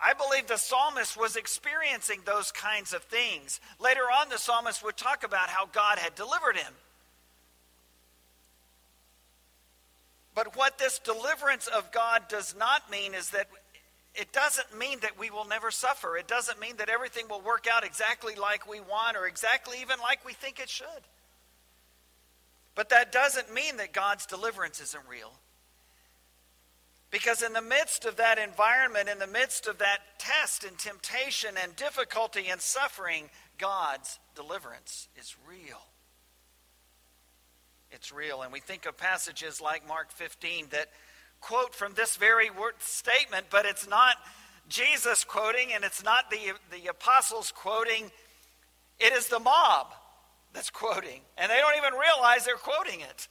I 0.00 0.14
believe 0.14 0.48
the 0.48 0.56
psalmist 0.56 1.16
was 1.16 1.36
experiencing 1.36 2.22
those 2.24 2.50
kinds 2.50 2.92
of 2.92 3.04
things. 3.04 3.60
Later 3.78 4.00
on, 4.00 4.30
the 4.30 4.38
psalmist 4.38 4.84
would 4.84 4.96
talk 4.96 5.22
about 5.22 5.48
how 5.48 5.66
God 5.66 6.00
had 6.00 6.16
delivered 6.16 6.56
him. 6.56 6.72
But 10.34 10.56
what 10.56 10.78
this 10.78 10.98
deliverance 10.98 11.66
of 11.66 11.92
God 11.92 12.22
does 12.28 12.54
not 12.58 12.90
mean 12.90 13.14
is 13.14 13.30
that 13.30 13.48
it 14.14 14.32
doesn't 14.32 14.76
mean 14.78 15.00
that 15.00 15.18
we 15.18 15.30
will 15.30 15.46
never 15.46 15.70
suffer. 15.70 16.16
It 16.16 16.28
doesn't 16.28 16.60
mean 16.60 16.76
that 16.76 16.88
everything 16.88 17.28
will 17.28 17.40
work 17.40 17.66
out 17.72 17.84
exactly 17.84 18.34
like 18.34 18.68
we 18.68 18.80
want 18.80 19.16
or 19.16 19.26
exactly 19.26 19.80
even 19.80 19.98
like 20.00 20.24
we 20.24 20.32
think 20.32 20.60
it 20.60 20.68
should. 20.68 20.86
But 22.74 22.90
that 22.90 23.12
doesn't 23.12 23.52
mean 23.52 23.76
that 23.78 23.92
God's 23.92 24.26
deliverance 24.26 24.80
isn't 24.80 25.04
real. 25.08 25.32
Because 27.10 27.42
in 27.42 27.52
the 27.52 27.60
midst 27.60 28.06
of 28.06 28.16
that 28.16 28.38
environment, 28.38 29.10
in 29.10 29.18
the 29.18 29.26
midst 29.26 29.66
of 29.66 29.78
that 29.78 29.98
test 30.18 30.64
and 30.64 30.78
temptation 30.78 31.56
and 31.62 31.76
difficulty 31.76 32.48
and 32.48 32.60
suffering, 32.60 33.28
God's 33.58 34.18
deliverance 34.34 35.08
is 35.18 35.36
real. 35.46 35.91
It's 38.02 38.10
real. 38.10 38.42
And 38.42 38.52
we 38.52 38.58
think 38.58 38.86
of 38.86 38.96
passages 38.96 39.60
like 39.60 39.86
Mark 39.86 40.10
15 40.10 40.66
that 40.72 40.88
quote 41.40 41.72
from 41.72 41.94
this 41.94 42.16
very 42.16 42.50
word, 42.50 42.74
statement, 42.80 43.46
but 43.48 43.64
it's 43.64 43.86
not 43.88 44.16
Jesus 44.68 45.22
quoting 45.22 45.68
and 45.72 45.84
it's 45.84 46.02
not 46.02 46.28
the, 46.28 46.38
the 46.72 46.88
apostles 46.88 47.52
quoting. 47.54 48.10
It 48.98 49.12
is 49.12 49.28
the 49.28 49.38
mob 49.38 49.92
that's 50.52 50.68
quoting, 50.68 51.20
and 51.38 51.48
they 51.48 51.58
don't 51.58 51.76
even 51.76 51.92
realize 51.92 52.44
they're 52.44 52.56
quoting 52.56 53.02
it. 53.02 53.28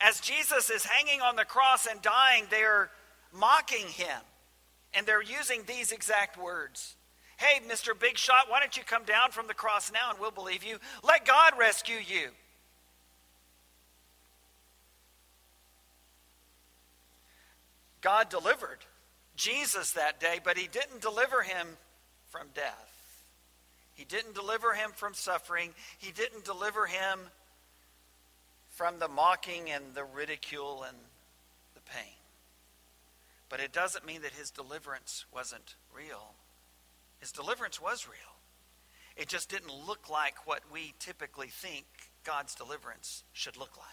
As 0.00 0.20
Jesus 0.20 0.70
is 0.70 0.86
hanging 0.86 1.20
on 1.20 1.36
the 1.36 1.44
cross 1.44 1.84
and 1.84 2.00
dying, 2.00 2.44
they're 2.50 2.88
mocking 3.30 3.88
him, 3.88 4.20
and 4.94 5.06
they're 5.06 5.22
using 5.22 5.64
these 5.66 5.92
exact 5.92 6.42
words. 6.42 6.96
Hey, 7.36 7.60
Mr. 7.68 7.88
Big 7.98 8.16
Shot, 8.16 8.48
why 8.48 8.60
don't 8.60 8.74
you 8.74 8.84
come 8.84 9.04
down 9.04 9.32
from 9.32 9.48
the 9.48 9.54
cross 9.54 9.92
now 9.92 10.12
and 10.12 10.18
we'll 10.18 10.30
believe 10.30 10.64
you? 10.64 10.78
Let 11.04 11.26
God 11.26 11.52
rescue 11.58 11.98
you. 11.98 12.30
God 18.00 18.28
delivered 18.28 18.78
Jesus 19.36 19.92
that 19.92 20.20
day, 20.20 20.40
but 20.42 20.58
he 20.58 20.68
didn't 20.68 21.00
deliver 21.00 21.42
him 21.42 21.66
from 22.30 22.48
death. 22.54 23.24
He 23.94 24.04
didn't 24.04 24.34
deliver 24.34 24.74
him 24.74 24.90
from 24.94 25.14
suffering. 25.14 25.70
He 25.98 26.12
didn't 26.12 26.44
deliver 26.44 26.86
him 26.86 27.18
from 28.70 29.00
the 29.00 29.08
mocking 29.08 29.70
and 29.70 29.82
the 29.94 30.04
ridicule 30.04 30.84
and 30.86 30.96
the 31.74 31.80
pain. 31.80 32.14
But 33.48 33.60
it 33.60 33.72
doesn't 33.72 34.06
mean 34.06 34.22
that 34.22 34.32
his 34.32 34.50
deliverance 34.50 35.24
wasn't 35.34 35.74
real. 35.92 36.34
His 37.18 37.32
deliverance 37.32 37.80
was 37.80 38.06
real. 38.06 38.36
It 39.16 39.28
just 39.28 39.50
didn't 39.50 39.72
look 39.86 40.08
like 40.08 40.46
what 40.46 40.60
we 40.72 40.94
typically 41.00 41.48
think 41.48 41.86
God's 42.24 42.54
deliverance 42.54 43.24
should 43.32 43.56
look 43.56 43.76
like. 43.76 43.86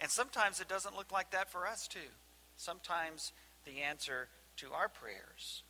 And 0.00 0.10
sometimes 0.10 0.60
it 0.60 0.68
doesn't 0.68 0.96
look 0.96 1.12
like 1.12 1.30
that 1.30 1.50
for 1.50 1.66
us, 1.66 1.88
too. 1.88 1.98
Sometimes 2.60 3.32
the 3.64 3.80
answer 3.80 4.28
to 4.58 4.66
our 4.74 4.90
prayers 4.90 5.62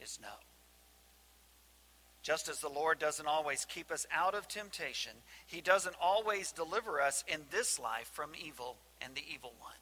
is 0.00 0.18
no. 0.22 0.32
Just 2.22 2.48
as 2.48 2.60
the 2.60 2.70
Lord 2.70 2.98
doesn't 2.98 3.26
always 3.26 3.66
keep 3.66 3.90
us 3.90 4.06
out 4.10 4.34
of 4.34 4.48
temptation, 4.48 5.12
He 5.46 5.60
doesn't 5.60 5.94
always 6.00 6.52
deliver 6.52 7.02
us 7.02 7.22
in 7.28 7.40
this 7.50 7.78
life 7.78 8.08
from 8.14 8.30
evil 8.42 8.76
and 9.02 9.14
the 9.14 9.22
evil 9.30 9.52
one. 9.60 9.74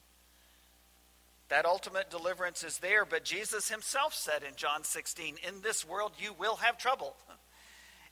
That 1.50 1.66
ultimate 1.66 2.11
deliverance 2.11 2.64
is 2.64 2.78
there, 2.78 3.05
but 3.05 3.25
Jesus 3.25 3.69
Himself 3.69 4.12
said 4.12 4.43
in 4.43 4.57
John 4.57 4.83
16, 4.83 5.37
In 5.47 5.61
this 5.62 5.87
world 5.87 6.11
you 6.19 6.33
will 6.33 6.57
have 6.57 6.78
trouble. 6.78 7.14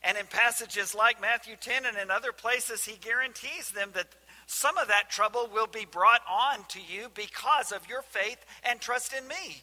And 0.07 0.19
in 0.19 0.27
passages 0.27 0.95
like 0.95 1.19
Matthew 1.19 1.57
10 1.59 1.87
and 1.87 1.97
in 1.97 2.11
other 2.11 2.31
places, 2.31 2.85
He 2.85 2.99
guarantees 2.99 3.71
them 3.71 3.89
that 3.95 4.09
some 4.47 4.77
of 4.79 4.89
that 4.89 5.11
trouble 5.11 5.49
will 5.53 5.67
be 5.67 5.87
brought 5.91 6.23
on 6.31 6.65
to 6.69 6.81
you 6.81 7.09
because 7.15 7.73
of 7.73 7.89
your 7.89 8.03
faith 8.03 8.45
and 8.63 8.81
trust 8.81 9.13
in 9.13 9.27
me. 9.27 9.63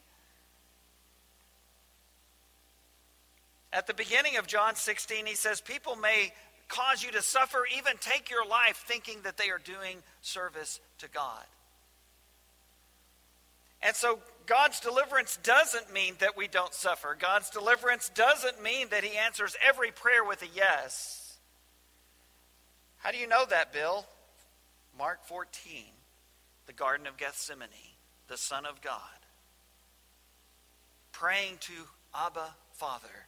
At 3.74 3.88
the 3.88 3.94
beginning 3.94 4.38
of 4.38 4.48
John 4.48 4.76
16, 4.76 5.26
he 5.26 5.36
says, 5.36 5.62
People 5.62 5.96
may 5.96 6.34
cause 6.68 7.04
you 7.04 7.12
to 7.12 7.22
suffer, 7.22 7.60
even 7.78 7.94
take 8.00 8.30
your 8.30 8.46
life, 8.46 8.84
thinking 8.88 9.20
that 9.24 9.38
they 9.38 9.50
are 9.50 9.60
doing 9.60 9.98
service 10.22 10.80
to 11.00 11.08
God. 11.10 11.44
And 13.82 13.96
so, 13.96 14.20
God's 14.46 14.80
deliverance 14.80 15.40
doesn't 15.42 15.92
mean 15.94 16.16
that 16.20 16.36
we 16.36 16.48
don't 16.48 16.74
suffer. 16.74 17.16
God's 17.20 17.50
deliverance 17.50 18.12
doesn't 18.14 18.62
mean 18.62 18.90
that 18.90 19.04
He 19.04 19.18
answers 19.18 19.56
every 19.66 19.92
prayer 19.92 20.24
with 20.24 20.42
a 20.42 20.48
yes. 20.54 21.38
How 22.98 23.12
do 23.12 23.18
you 23.18 23.28
know 23.28 23.46
that, 23.50 23.74
Bill? 23.74 24.06
Mark 25.02 25.26
14, 25.26 25.82
the 26.68 26.74
Garden 26.74 27.08
of 27.08 27.18
Gethsemane, 27.18 27.98
the 28.28 28.38
Son 28.38 28.68
of 28.68 28.84
God, 28.84 29.00
praying 31.12 31.58
to 31.62 31.74
Abba, 32.14 32.54
Father, 32.74 33.26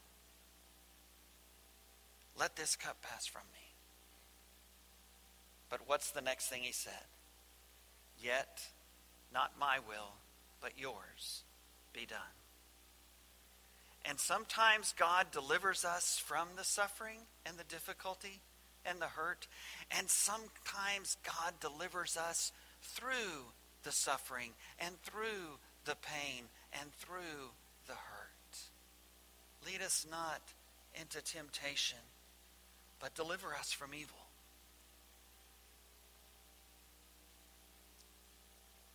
let 2.40 2.56
this 2.56 2.76
cup 2.76 2.98
pass 3.02 3.26
from 3.26 3.42
me. 3.52 3.74
But 5.72 5.80
what's 5.88 6.12
the 6.12 6.22
next 6.22 6.48
thing 6.48 6.62
he 6.62 6.72
said? 6.72 6.94
Yet, 8.24 8.68
not 9.34 9.54
my 9.60 9.80
will, 9.80 10.14
but 10.62 10.74
yours 10.78 11.42
be 11.92 12.06
done. 12.06 12.20
And 14.06 14.20
sometimes 14.20 14.94
God 14.96 15.32
delivers 15.32 15.84
us 15.84 16.22
from 16.24 16.50
the 16.56 16.64
suffering 16.64 17.22
and 17.48 17.58
the 17.58 17.64
difficulty 17.64 18.42
and 18.86 19.00
the 19.00 19.08
hurt. 19.08 19.48
And 19.92 20.10
sometimes 20.10 21.18
God 21.24 21.54
delivers 21.60 22.18
us 22.18 22.52
through 22.82 23.54
the 23.84 23.92
suffering 23.92 24.52
and 24.80 24.96
through 25.04 25.60
the 25.86 25.96
pain 25.96 26.46
and 26.80 26.92
through 26.94 27.52
the 27.88 27.94
hurt. 27.94 28.58
Lead 29.66 29.82
us 29.82 30.06
not 30.10 30.42
into 31.00 31.22
temptation, 31.24 32.00
but 33.00 33.16
deliver 33.16 33.54
us 33.54 33.72
from 33.72 33.94
evil. 33.94 34.18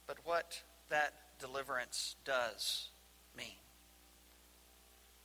But 0.07 0.19
what 0.25 0.63
that 0.89 1.13
deliverance 1.39 2.17
does 2.25 2.89
mean. 3.37 3.68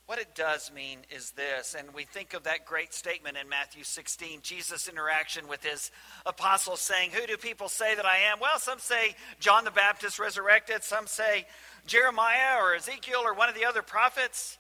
What 0.06 0.20
it 0.20 0.36
does 0.36 0.70
mean 0.74 1.00
is 1.10 1.32
this, 1.32 1.76
and 1.78 1.94
we 1.94 2.04
think 2.04 2.34
of 2.34 2.44
that 2.44 2.66
great 2.66 2.94
statement 2.94 3.38
in 3.38 3.48
Matthew 3.48 3.86
16, 3.86 4.40
Jesus' 4.42 4.90
interaction 4.90 5.48
with 5.48 5.64
his 5.64 5.92
apostles 6.26 6.82
saying, 6.82 7.12
Who 7.12 7.26
do 7.26 7.38
people 7.38 7.70
say 7.70 7.96
that 7.96 8.06
I 8.06 8.18
am? 8.30 8.40
Well, 8.42 8.60
some 8.60 8.80
say 8.80 9.16
John 9.40 9.64
the 9.64 9.72
Baptist 9.72 10.20
resurrected, 10.20 10.84
some 10.84 11.08
say 11.08 11.46
Jeremiah 11.86 12.62
or 12.62 12.76
Ezekiel 12.76 13.22
or 13.24 13.34
one 13.34 13.48
of 13.48 13.56
the 13.56 13.64
other 13.64 13.82
prophets. 13.82 14.58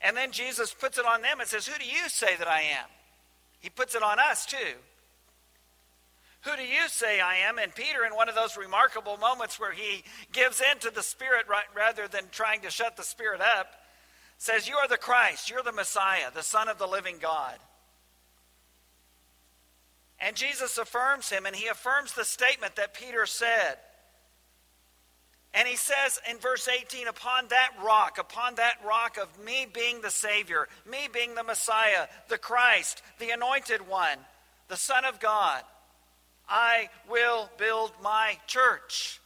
And 0.00 0.16
then 0.16 0.32
Jesus 0.32 0.74
puts 0.74 0.98
it 0.98 1.06
on 1.06 1.22
them 1.22 1.38
and 1.38 1.48
says, 1.48 1.68
Who 1.68 1.78
do 1.78 1.86
you 1.86 2.08
say 2.08 2.36
that 2.36 2.48
I 2.48 2.62
am? 2.62 2.88
He 3.60 3.70
puts 3.70 3.94
it 3.94 4.02
on 4.02 4.18
us 4.18 4.44
too. 4.44 4.74
Who 6.42 6.56
do 6.56 6.62
you 6.62 6.88
say 6.88 7.20
I 7.20 7.36
am? 7.48 7.58
And 7.58 7.72
Peter, 7.74 8.04
in 8.04 8.14
one 8.14 8.28
of 8.28 8.34
those 8.34 8.56
remarkable 8.56 9.16
moments 9.18 9.58
where 9.58 9.72
he 9.72 10.02
gives 10.32 10.60
in 10.60 10.80
to 10.80 10.90
the 10.90 11.02
Spirit 11.02 11.46
rather 11.74 12.08
than 12.08 12.24
trying 12.32 12.62
to 12.62 12.70
shut 12.70 12.96
the 12.96 13.02
Spirit 13.04 13.40
up, 13.40 13.68
says, 14.44 14.68
You 14.68 14.76
are 14.76 14.88
the 14.88 14.98
Christ, 14.98 15.50
you're 15.50 15.62
the 15.62 15.72
Messiah, 15.72 16.30
the 16.32 16.42
Son 16.42 16.68
of 16.68 16.78
the 16.78 16.86
living 16.86 17.16
God. 17.20 17.56
And 20.20 20.36
Jesus 20.36 20.78
affirms 20.78 21.30
him, 21.30 21.46
and 21.46 21.56
he 21.56 21.66
affirms 21.66 22.12
the 22.12 22.24
statement 22.24 22.76
that 22.76 22.94
Peter 22.94 23.26
said. 23.26 23.76
And 25.54 25.66
he 25.68 25.76
says 25.76 26.20
in 26.30 26.38
verse 26.38 26.68
18, 26.68 27.08
Upon 27.08 27.48
that 27.48 27.70
rock, 27.82 28.18
upon 28.18 28.56
that 28.56 28.74
rock 28.84 29.18
of 29.18 29.42
me 29.42 29.66
being 29.72 30.00
the 30.00 30.10
Savior, 30.10 30.68
me 30.88 31.08
being 31.12 31.34
the 31.34 31.44
Messiah, 31.44 32.06
the 32.28 32.38
Christ, 32.38 33.02
the 33.18 33.30
anointed 33.30 33.88
one, 33.88 34.18
the 34.68 34.76
Son 34.76 35.04
of 35.04 35.20
God, 35.20 35.62
I 36.48 36.90
will 37.08 37.48
build 37.56 37.92
my 38.02 38.36
church. 38.46 39.20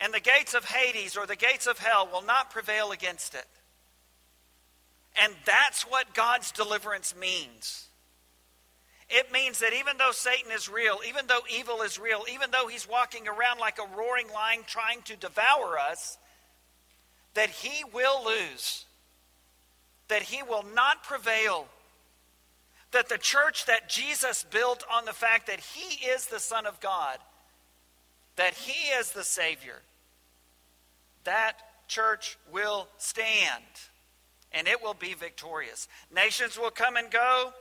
And 0.00 0.12
the 0.12 0.20
gates 0.20 0.54
of 0.54 0.64
Hades 0.64 1.16
or 1.16 1.26
the 1.26 1.36
gates 1.36 1.66
of 1.66 1.78
hell 1.78 2.08
will 2.10 2.22
not 2.22 2.50
prevail 2.50 2.92
against 2.92 3.34
it. 3.34 3.46
And 5.22 5.32
that's 5.46 5.82
what 5.82 6.14
God's 6.14 6.50
deliverance 6.50 7.14
means. 7.18 7.88
It 9.08 9.30
means 9.32 9.60
that 9.60 9.72
even 9.72 9.96
though 9.98 10.12
Satan 10.12 10.50
is 10.50 10.68
real, 10.68 10.98
even 11.06 11.26
though 11.26 11.42
evil 11.54 11.82
is 11.82 11.98
real, 11.98 12.24
even 12.32 12.50
though 12.50 12.66
he's 12.66 12.88
walking 12.88 13.28
around 13.28 13.60
like 13.60 13.78
a 13.78 13.96
roaring 13.96 14.28
lion 14.32 14.60
trying 14.66 15.02
to 15.02 15.16
devour 15.16 15.78
us, 15.78 16.18
that 17.34 17.50
he 17.50 17.84
will 17.92 18.24
lose, 18.24 18.86
that 20.08 20.22
he 20.22 20.42
will 20.42 20.64
not 20.74 21.04
prevail 21.04 21.66
that 22.94 23.08
the 23.08 23.18
church 23.18 23.66
that 23.66 23.88
Jesus 23.88 24.44
built 24.50 24.84
on 24.90 25.04
the 25.04 25.12
fact 25.12 25.48
that 25.48 25.60
he 25.60 26.06
is 26.06 26.26
the 26.26 26.38
Son 26.38 26.64
of 26.64 26.80
God, 26.80 27.18
that 28.36 28.54
he 28.54 28.88
is 28.90 29.12
the 29.12 29.24
Savior, 29.24 29.80
that 31.24 31.54
church 31.88 32.38
will 32.52 32.88
stand 32.98 33.64
and 34.52 34.68
it 34.68 34.82
will 34.82 34.94
be 34.94 35.14
victorious. 35.14 35.88
Nations 36.14 36.58
will 36.58 36.70
come 36.70 36.96
and 36.96 37.10
go, 37.10 37.52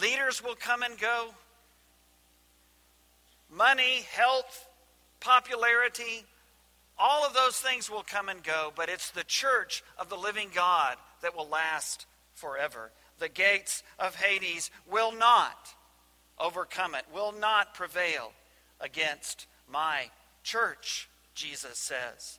leaders 0.00 0.42
will 0.42 0.54
come 0.54 0.82
and 0.82 0.98
go, 0.98 1.28
money, 3.50 4.04
health, 4.12 4.68
popularity, 5.20 6.24
all 6.98 7.26
of 7.26 7.34
those 7.34 7.56
things 7.56 7.90
will 7.90 8.04
come 8.04 8.28
and 8.28 8.42
go, 8.42 8.72
but 8.74 8.88
it's 8.88 9.10
the 9.10 9.24
church 9.24 9.82
of 9.98 10.08
the 10.08 10.16
living 10.16 10.48
God 10.54 10.96
that 11.22 11.36
will 11.36 11.48
last 11.48 12.06
forever. 12.34 12.90
The 13.18 13.28
gates 13.28 13.82
of 13.98 14.14
Hades 14.14 14.70
will 14.90 15.12
not 15.12 15.74
overcome 16.38 16.94
it, 16.94 17.04
will 17.12 17.32
not 17.32 17.74
prevail 17.74 18.32
against 18.80 19.46
my 19.70 20.10
church, 20.42 21.08
Jesus 21.34 21.78
says. 21.78 22.38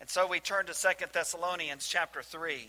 And 0.00 0.08
so 0.08 0.26
we 0.26 0.40
turn 0.40 0.66
to 0.66 0.74
Second 0.74 1.10
Thessalonians 1.12 1.86
chapter 1.86 2.22
3. 2.22 2.68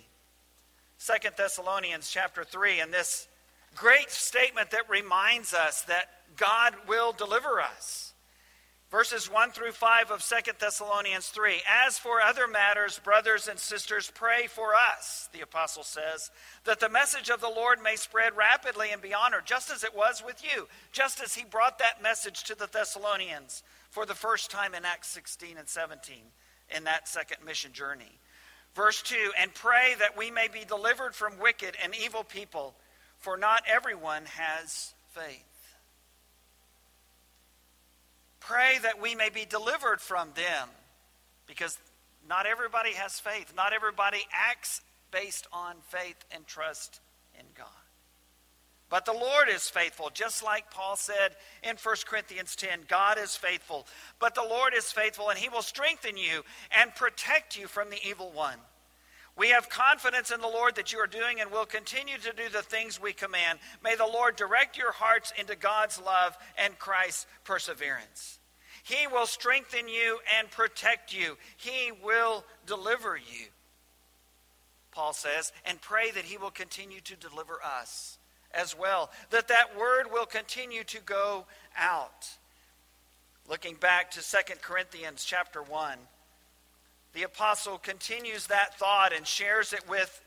2 0.99 1.29
Thessalonians 1.35 2.11
chapter 2.11 2.43
3, 2.43 2.79
and 2.81 2.93
this 2.93 3.27
great 3.75 4.11
statement 4.11 4.71
that 4.71 4.89
reminds 4.89 5.53
us 5.53 5.81
that 5.83 6.09
God 6.37 6.75
will 6.87 7.11
deliver 7.11 7.59
us. 7.61 8.10
Verses 8.91 9.31
1 9.31 9.51
through 9.51 9.71
5 9.71 10.11
of 10.11 10.21
2 10.21 10.51
Thessalonians 10.59 11.29
3. 11.29 11.61
As 11.87 11.97
for 11.97 12.21
other 12.21 12.45
matters, 12.45 12.99
brothers 12.99 13.47
and 13.47 13.57
sisters, 13.57 14.11
pray 14.13 14.47
for 14.47 14.73
us, 14.75 15.29
the 15.31 15.39
apostle 15.39 15.83
says, 15.83 16.29
that 16.65 16.81
the 16.81 16.89
message 16.89 17.29
of 17.29 17.39
the 17.39 17.47
Lord 17.47 17.81
may 17.81 17.95
spread 17.95 18.35
rapidly 18.35 18.89
and 18.91 19.01
be 19.01 19.13
honored, 19.13 19.45
just 19.45 19.71
as 19.71 19.85
it 19.85 19.95
was 19.95 20.21
with 20.25 20.43
you, 20.43 20.67
just 20.91 21.21
as 21.21 21.33
he 21.33 21.45
brought 21.45 21.79
that 21.79 22.03
message 22.03 22.43
to 22.43 22.55
the 22.55 22.67
Thessalonians 22.67 23.63
for 23.91 24.05
the 24.05 24.13
first 24.13 24.51
time 24.51 24.75
in 24.75 24.83
Acts 24.83 25.07
16 25.07 25.57
and 25.57 25.69
17 25.69 26.17
in 26.75 26.83
that 26.83 27.07
second 27.07 27.45
mission 27.45 27.71
journey. 27.71 28.19
Verse 28.75 29.01
2 29.03 29.31
And 29.39 29.53
pray 29.53 29.95
that 29.99 30.17
we 30.17 30.31
may 30.31 30.49
be 30.49 30.65
delivered 30.65 31.15
from 31.15 31.39
wicked 31.39 31.77
and 31.81 31.95
evil 31.95 32.25
people, 32.25 32.73
for 33.19 33.37
not 33.37 33.63
everyone 33.67 34.25
has 34.25 34.93
faith. 35.13 35.50
Pray 38.41 38.77
that 38.83 39.01
we 39.01 39.15
may 39.15 39.29
be 39.29 39.45
delivered 39.45 40.01
from 40.01 40.29
them 40.35 40.67
because 41.47 41.77
not 42.27 42.45
everybody 42.45 42.91
has 42.93 43.19
faith. 43.19 43.53
Not 43.55 43.73
everybody 43.73 44.19
acts 44.33 44.81
based 45.11 45.47
on 45.53 45.75
faith 45.89 46.17
and 46.31 46.45
trust 46.45 46.99
in 47.39 47.45
God. 47.57 47.67
But 48.89 49.05
the 49.05 49.13
Lord 49.13 49.47
is 49.49 49.69
faithful, 49.69 50.09
just 50.13 50.43
like 50.43 50.69
Paul 50.69 50.97
said 50.97 51.35
in 51.63 51.77
1 51.81 51.95
Corinthians 52.05 52.57
10 52.57 52.81
God 52.89 53.17
is 53.17 53.37
faithful. 53.37 53.87
But 54.19 54.35
the 54.35 54.41
Lord 54.41 54.73
is 54.75 54.91
faithful, 54.91 55.29
and 55.29 55.39
he 55.39 55.47
will 55.47 55.61
strengthen 55.61 56.17
you 56.17 56.43
and 56.77 56.93
protect 56.93 57.57
you 57.57 57.67
from 57.67 57.89
the 57.89 58.05
evil 58.05 58.31
one. 58.31 58.57
We 59.37 59.49
have 59.49 59.69
confidence 59.69 60.29
in 60.31 60.41
the 60.41 60.47
Lord 60.47 60.75
that 60.75 60.91
you 60.91 60.99
are 60.99 61.07
doing 61.07 61.39
and 61.39 61.51
will 61.51 61.65
continue 61.65 62.17
to 62.17 62.33
do 62.33 62.49
the 62.49 62.61
things 62.61 63.01
we 63.01 63.13
command. 63.13 63.59
May 63.83 63.95
the 63.95 64.05
Lord 64.05 64.35
direct 64.35 64.77
your 64.77 64.91
hearts 64.91 65.33
into 65.39 65.55
God's 65.55 66.01
love 66.01 66.37
and 66.57 66.77
Christ's 66.77 67.25
perseverance. 67.43 68.39
He 68.83 69.07
will 69.07 69.27
strengthen 69.27 69.87
you 69.87 70.19
and 70.37 70.51
protect 70.51 71.13
you. 71.13 71.37
He 71.55 71.91
will 72.03 72.43
deliver 72.65 73.15
you. 73.15 73.47
Paul 74.91 75.13
says, 75.13 75.53
and 75.65 75.79
pray 75.79 76.11
that 76.11 76.25
he 76.25 76.37
will 76.37 76.51
continue 76.51 76.99
to 77.01 77.15
deliver 77.15 77.59
us 77.63 78.17
as 78.53 78.77
well, 78.77 79.09
that 79.29 79.47
that 79.47 79.77
word 79.79 80.07
will 80.11 80.25
continue 80.25 80.83
to 80.83 80.99
go 80.99 81.45
out. 81.77 82.27
Looking 83.49 83.75
back 83.75 84.11
to 84.11 84.21
2 84.21 84.55
Corinthians 84.61 85.23
chapter 85.23 85.63
1, 85.63 85.97
the 87.13 87.23
apostle 87.23 87.77
continues 87.77 88.47
that 88.47 88.77
thought 88.77 89.13
and 89.13 89.25
shares 89.27 89.73
it 89.73 89.87
with 89.89 90.21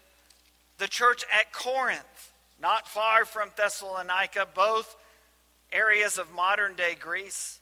the 0.78 0.88
church 0.88 1.24
at 1.32 1.52
Corinth, 1.52 2.32
not 2.60 2.88
far 2.88 3.24
from 3.24 3.50
Thessalonica, 3.56 4.46
both 4.54 4.96
areas 5.72 6.18
of 6.18 6.32
modern 6.32 6.74
day 6.74 6.96
Greece. 6.98 7.60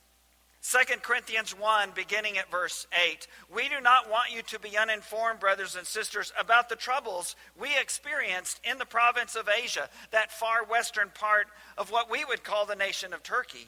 2 0.63 0.79
Corinthians 1.03 1.59
1, 1.59 1.91
beginning 1.93 2.39
at 2.39 2.49
verse 2.49 2.87
8. 3.11 3.27
We 3.53 3.69
do 3.69 3.81
not 3.81 4.09
want 4.09 4.33
you 4.33 4.43
to 4.43 4.61
be 4.61 4.79
uninformed, 4.79 5.41
brothers 5.41 5.75
and 5.75 5.85
sisters, 5.85 6.33
about 6.39 6.69
the 6.69 6.77
troubles 6.77 7.35
we 7.61 7.71
experienced 7.81 8.61
in 8.63 8.79
the 8.79 8.87
province 8.87 9.35
of 9.35 9.49
Asia, 9.49 9.89
that 10.13 10.31
far 10.31 10.65
western 10.65 11.11
part 11.15 11.49
of 11.77 11.91
what 11.91 12.09
we 12.09 12.25
would 12.25 12.45
call 12.45 12.65
the 12.65 12.77
nation 12.77 13.13
of 13.13 13.25
Turkey. 13.25 13.67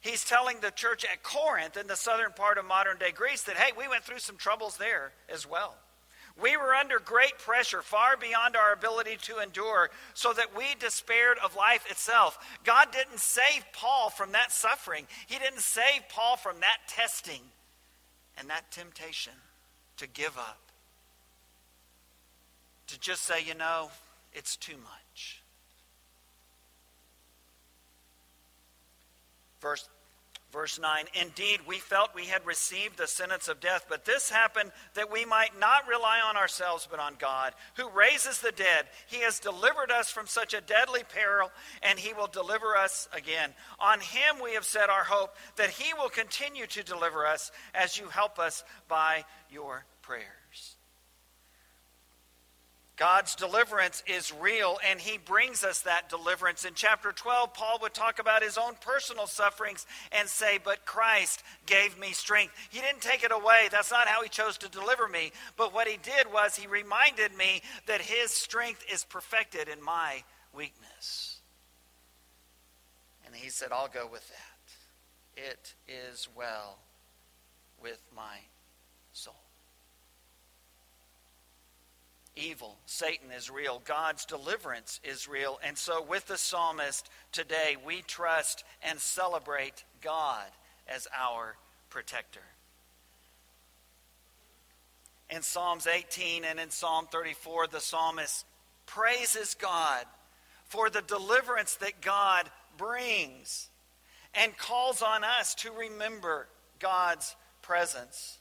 He's 0.00 0.24
telling 0.24 0.60
the 0.60 0.70
church 0.70 1.04
at 1.04 1.22
Corinth 1.22 1.76
in 1.76 1.86
the 1.86 1.96
southern 1.96 2.32
part 2.32 2.58
of 2.58 2.64
modern 2.64 2.98
day 2.98 3.10
Greece 3.10 3.42
that, 3.42 3.56
hey, 3.56 3.72
we 3.76 3.88
went 3.88 4.04
through 4.04 4.20
some 4.20 4.36
troubles 4.36 4.76
there 4.76 5.12
as 5.28 5.48
well. 5.48 5.74
We 6.40 6.56
were 6.56 6.72
under 6.72 7.00
great 7.00 7.36
pressure, 7.38 7.82
far 7.82 8.16
beyond 8.16 8.54
our 8.54 8.72
ability 8.72 9.16
to 9.22 9.38
endure, 9.40 9.90
so 10.14 10.32
that 10.32 10.56
we 10.56 10.64
despaired 10.78 11.36
of 11.44 11.56
life 11.56 11.84
itself. 11.90 12.38
God 12.64 12.92
didn't 12.92 13.18
save 13.18 13.64
Paul 13.72 14.10
from 14.10 14.32
that 14.32 14.52
suffering, 14.52 15.06
He 15.26 15.38
didn't 15.38 15.60
save 15.60 16.08
Paul 16.08 16.36
from 16.36 16.60
that 16.60 16.78
testing 16.86 17.40
and 18.38 18.48
that 18.50 18.70
temptation 18.70 19.32
to 19.96 20.06
give 20.06 20.38
up. 20.38 20.60
To 22.86 23.00
just 23.00 23.22
say, 23.22 23.42
you 23.44 23.54
know, 23.54 23.90
it's 24.32 24.56
too 24.56 24.76
much. 24.76 25.07
Verse 29.60 29.88
Verse 30.50 30.78
9 30.80 31.04
Indeed, 31.20 31.60
we 31.66 31.78
felt 31.78 32.14
we 32.14 32.24
had 32.24 32.46
received 32.46 32.96
the 32.96 33.06
sentence 33.06 33.48
of 33.48 33.60
death, 33.60 33.84
but 33.88 34.06
this 34.06 34.30
happened 34.30 34.72
that 34.94 35.12
we 35.12 35.26
might 35.26 35.58
not 35.58 35.86
rely 35.86 36.20
on 36.20 36.36
ourselves, 36.36 36.88
but 36.90 37.00
on 37.00 37.16
God, 37.18 37.52
who 37.76 37.90
raises 37.90 38.40
the 38.40 38.52
dead. 38.52 38.86
He 39.06 39.20
has 39.20 39.40
delivered 39.40 39.90
us 39.90 40.10
from 40.10 40.26
such 40.26 40.54
a 40.54 40.62
deadly 40.62 41.02
peril, 41.14 41.50
and 41.82 41.98
He 41.98 42.14
will 42.14 42.28
deliver 42.28 42.76
us 42.76 43.08
again. 43.12 43.52
On 43.78 44.00
Him 44.00 44.36
we 44.42 44.54
have 44.54 44.64
set 44.64 44.88
our 44.88 45.04
hope 45.04 45.36
that 45.56 45.70
He 45.70 45.92
will 45.92 46.08
continue 46.08 46.66
to 46.68 46.82
deliver 46.82 47.26
us 47.26 47.52
as 47.74 47.98
you 47.98 48.06
help 48.08 48.38
us 48.38 48.64
by 48.88 49.24
your 49.50 49.84
prayers. 50.00 50.24
God's 52.98 53.36
deliverance 53.36 54.02
is 54.08 54.32
real, 54.34 54.78
and 54.84 55.00
He 55.00 55.18
brings 55.18 55.62
us 55.62 55.82
that 55.82 56.08
deliverance. 56.08 56.64
In 56.64 56.74
chapter 56.74 57.12
12, 57.12 57.54
Paul 57.54 57.78
would 57.80 57.94
talk 57.94 58.18
about 58.18 58.42
his 58.42 58.58
own 58.58 58.74
personal 58.80 59.28
sufferings 59.28 59.86
and 60.10 60.28
say, 60.28 60.58
But 60.62 60.84
Christ 60.84 61.44
gave 61.64 61.96
me 61.96 62.12
strength. 62.12 62.54
He 62.70 62.80
didn't 62.80 63.00
take 63.00 63.22
it 63.22 63.30
away. 63.30 63.68
That's 63.70 63.92
not 63.92 64.08
how 64.08 64.22
He 64.22 64.28
chose 64.28 64.58
to 64.58 64.68
deliver 64.68 65.06
me. 65.06 65.30
But 65.56 65.72
what 65.72 65.86
He 65.86 65.96
did 65.96 66.32
was 66.32 66.56
He 66.56 66.66
reminded 66.66 67.36
me 67.36 67.62
that 67.86 68.00
His 68.00 68.32
strength 68.32 68.84
is 68.92 69.04
perfected 69.04 69.68
in 69.68 69.80
my 69.80 70.24
weakness. 70.52 71.38
And 73.24 73.34
He 73.34 73.48
said, 73.48 73.68
I'll 73.70 73.86
go 73.86 74.08
with 74.10 74.28
that. 74.28 75.44
It 75.50 75.74
is 75.86 76.28
well 76.36 76.78
with 77.80 78.02
my 78.12 78.38
soul 79.12 79.47
evil. 82.38 82.78
Satan 82.86 83.30
is 83.36 83.50
real. 83.50 83.82
God's 83.84 84.24
deliverance 84.24 85.00
is 85.02 85.28
real. 85.28 85.58
And 85.64 85.76
so, 85.76 86.02
with 86.02 86.26
the 86.26 86.38
psalmist 86.38 87.08
today, 87.32 87.76
we 87.84 88.02
trust 88.02 88.64
and 88.82 88.98
celebrate 88.98 89.84
God 90.00 90.46
as 90.86 91.08
our 91.18 91.56
protector. 91.90 92.40
In 95.30 95.42
Psalms 95.42 95.86
18 95.86 96.44
and 96.44 96.58
in 96.58 96.70
Psalm 96.70 97.06
34, 97.10 97.66
the 97.66 97.80
psalmist 97.80 98.46
praises 98.86 99.54
God 99.54 100.04
for 100.64 100.88
the 100.88 101.02
deliverance 101.02 101.74
that 101.76 102.00
God 102.00 102.48
brings 102.78 103.68
and 104.34 104.56
calls 104.56 105.02
on 105.02 105.24
us 105.24 105.54
to 105.56 105.70
remember 105.72 106.48
God's 106.78 107.36
presence 107.60 108.37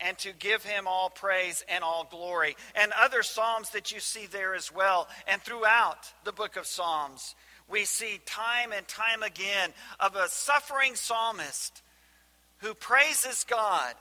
and 0.00 0.16
to 0.18 0.32
give 0.32 0.64
him 0.64 0.86
all 0.86 1.10
praise 1.10 1.64
and 1.68 1.82
all 1.82 2.06
glory. 2.10 2.56
And 2.74 2.92
other 2.92 3.22
Psalms 3.22 3.70
that 3.70 3.92
you 3.92 4.00
see 4.00 4.26
there 4.26 4.54
as 4.54 4.72
well. 4.72 5.08
And 5.26 5.42
throughout 5.42 6.12
the 6.24 6.32
book 6.32 6.56
of 6.56 6.66
Psalms, 6.66 7.34
we 7.68 7.84
see 7.84 8.20
time 8.24 8.72
and 8.72 8.86
time 8.88 9.22
again 9.22 9.70
of 10.00 10.16
a 10.16 10.28
suffering 10.28 10.94
psalmist 10.94 11.82
who 12.58 12.74
praises 12.74 13.44
God 13.44 13.94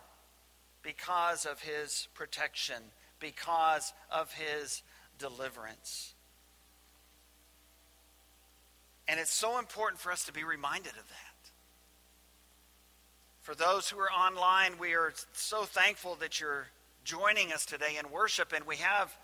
because 0.81 1.45
of 1.45 1.61
his 1.61 2.07
protection, 2.13 2.81
because 3.19 3.93
of 4.09 4.31
his 4.33 4.83
deliverance. 5.19 6.13
And 9.07 9.19
it's 9.19 9.33
so 9.33 9.59
important 9.59 9.99
for 10.01 10.11
us 10.11 10.25
to 10.25 10.33
be 10.33 10.43
reminded 10.43 10.91
of 10.91 11.07
that. 11.07 11.26
For 13.47 13.55
those 13.55 13.89
who 13.89 13.97
are 13.99 14.11
online, 14.11 14.73
we 14.77 14.93
are 14.93 15.13
so 15.31 15.63
thankful 15.63 16.15
that 16.15 16.41
you're 16.41 16.67
joining 17.05 17.53
us 17.53 17.65
today 17.65 17.95
in 17.97 18.11
worship, 18.11 18.51
and 18.51 18.67
we 18.67 18.75
have 18.75 19.17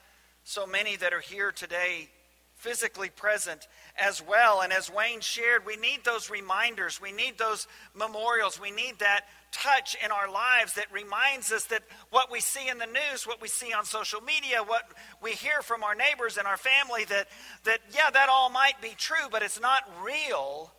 so 0.46 0.66
many 0.66 0.96
that 0.96 1.12
are 1.12 1.20
here 1.20 1.52
today 1.52 2.08
physically 2.56 3.10
present 3.10 3.68
as 4.00 4.24
well. 4.26 4.62
And 4.62 4.72
as 4.72 4.90
Wayne 4.90 5.20
shared, 5.20 5.66
we 5.66 5.76
need 5.76 6.06
those 6.06 6.30
reminders, 6.30 7.02
we 7.02 7.12
need 7.12 7.38
those 7.38 7.68
memorials, 7.94 8.62
we 8.62 8.72
need 8.72 9.00
that 9.00 9.26
touch 9.52 9.98
in 10.02 10.10
our 10.10 10.32
lives 10.32 10.76
that 10.76 10.86
reminds 10.94 11.52
us 11.52 11.66
that 11.66 11.84
what 12.10 12.32
we 12.32 12.40
see 12.40 12.70
in 12.70 12.78
the 12.78 12.86
news, 12.86 13.28
what 13.28 13.42
we 13.42 13.50
see 13.50 13.74
on 13.74 13.84
social 13.84 14.22
media, 14.22 14.64
what 14.66 14.84
we 15.22 15.32
hear 15.32 15.62
from 15.62 15.84
our 15.84 15.96
neighbors 15.96 16.38
and 16.38 16.48
our 16.48 16.56
family, 16.56 17.04
that, 17.10 17.28
that 17.66 17.80
yeah, 17.94 18.10
that 18.10 18.30
all 18.30 18.50
might 18.50 18.82
be 18.82 18.94
true, 18.98 19.28
but 19.30 19.44
it's 19.44 19.60
not 19.60 19.84
real 20.02 20.72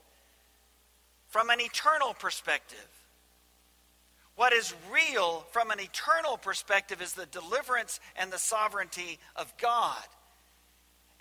from 1.28 1.50
an 1.50 1.60
eternal 1.60 2.14
perspective. 2.14 2.88
What 4.36 4.52
is 4.52 4.74
real 4.90 5.46
from 5.52 5.70
an 5.70 5.80
eternal 5.80 6.36
perspective 6.36 7.00
is 7.00 7.12
the 7.12 7.26
deliverance 7.26 8.00
and 8.16 8.32
the 8.32 8.38
sovereignty 8.38 9.18
of 9.36 9.52
God. 9.58 10.02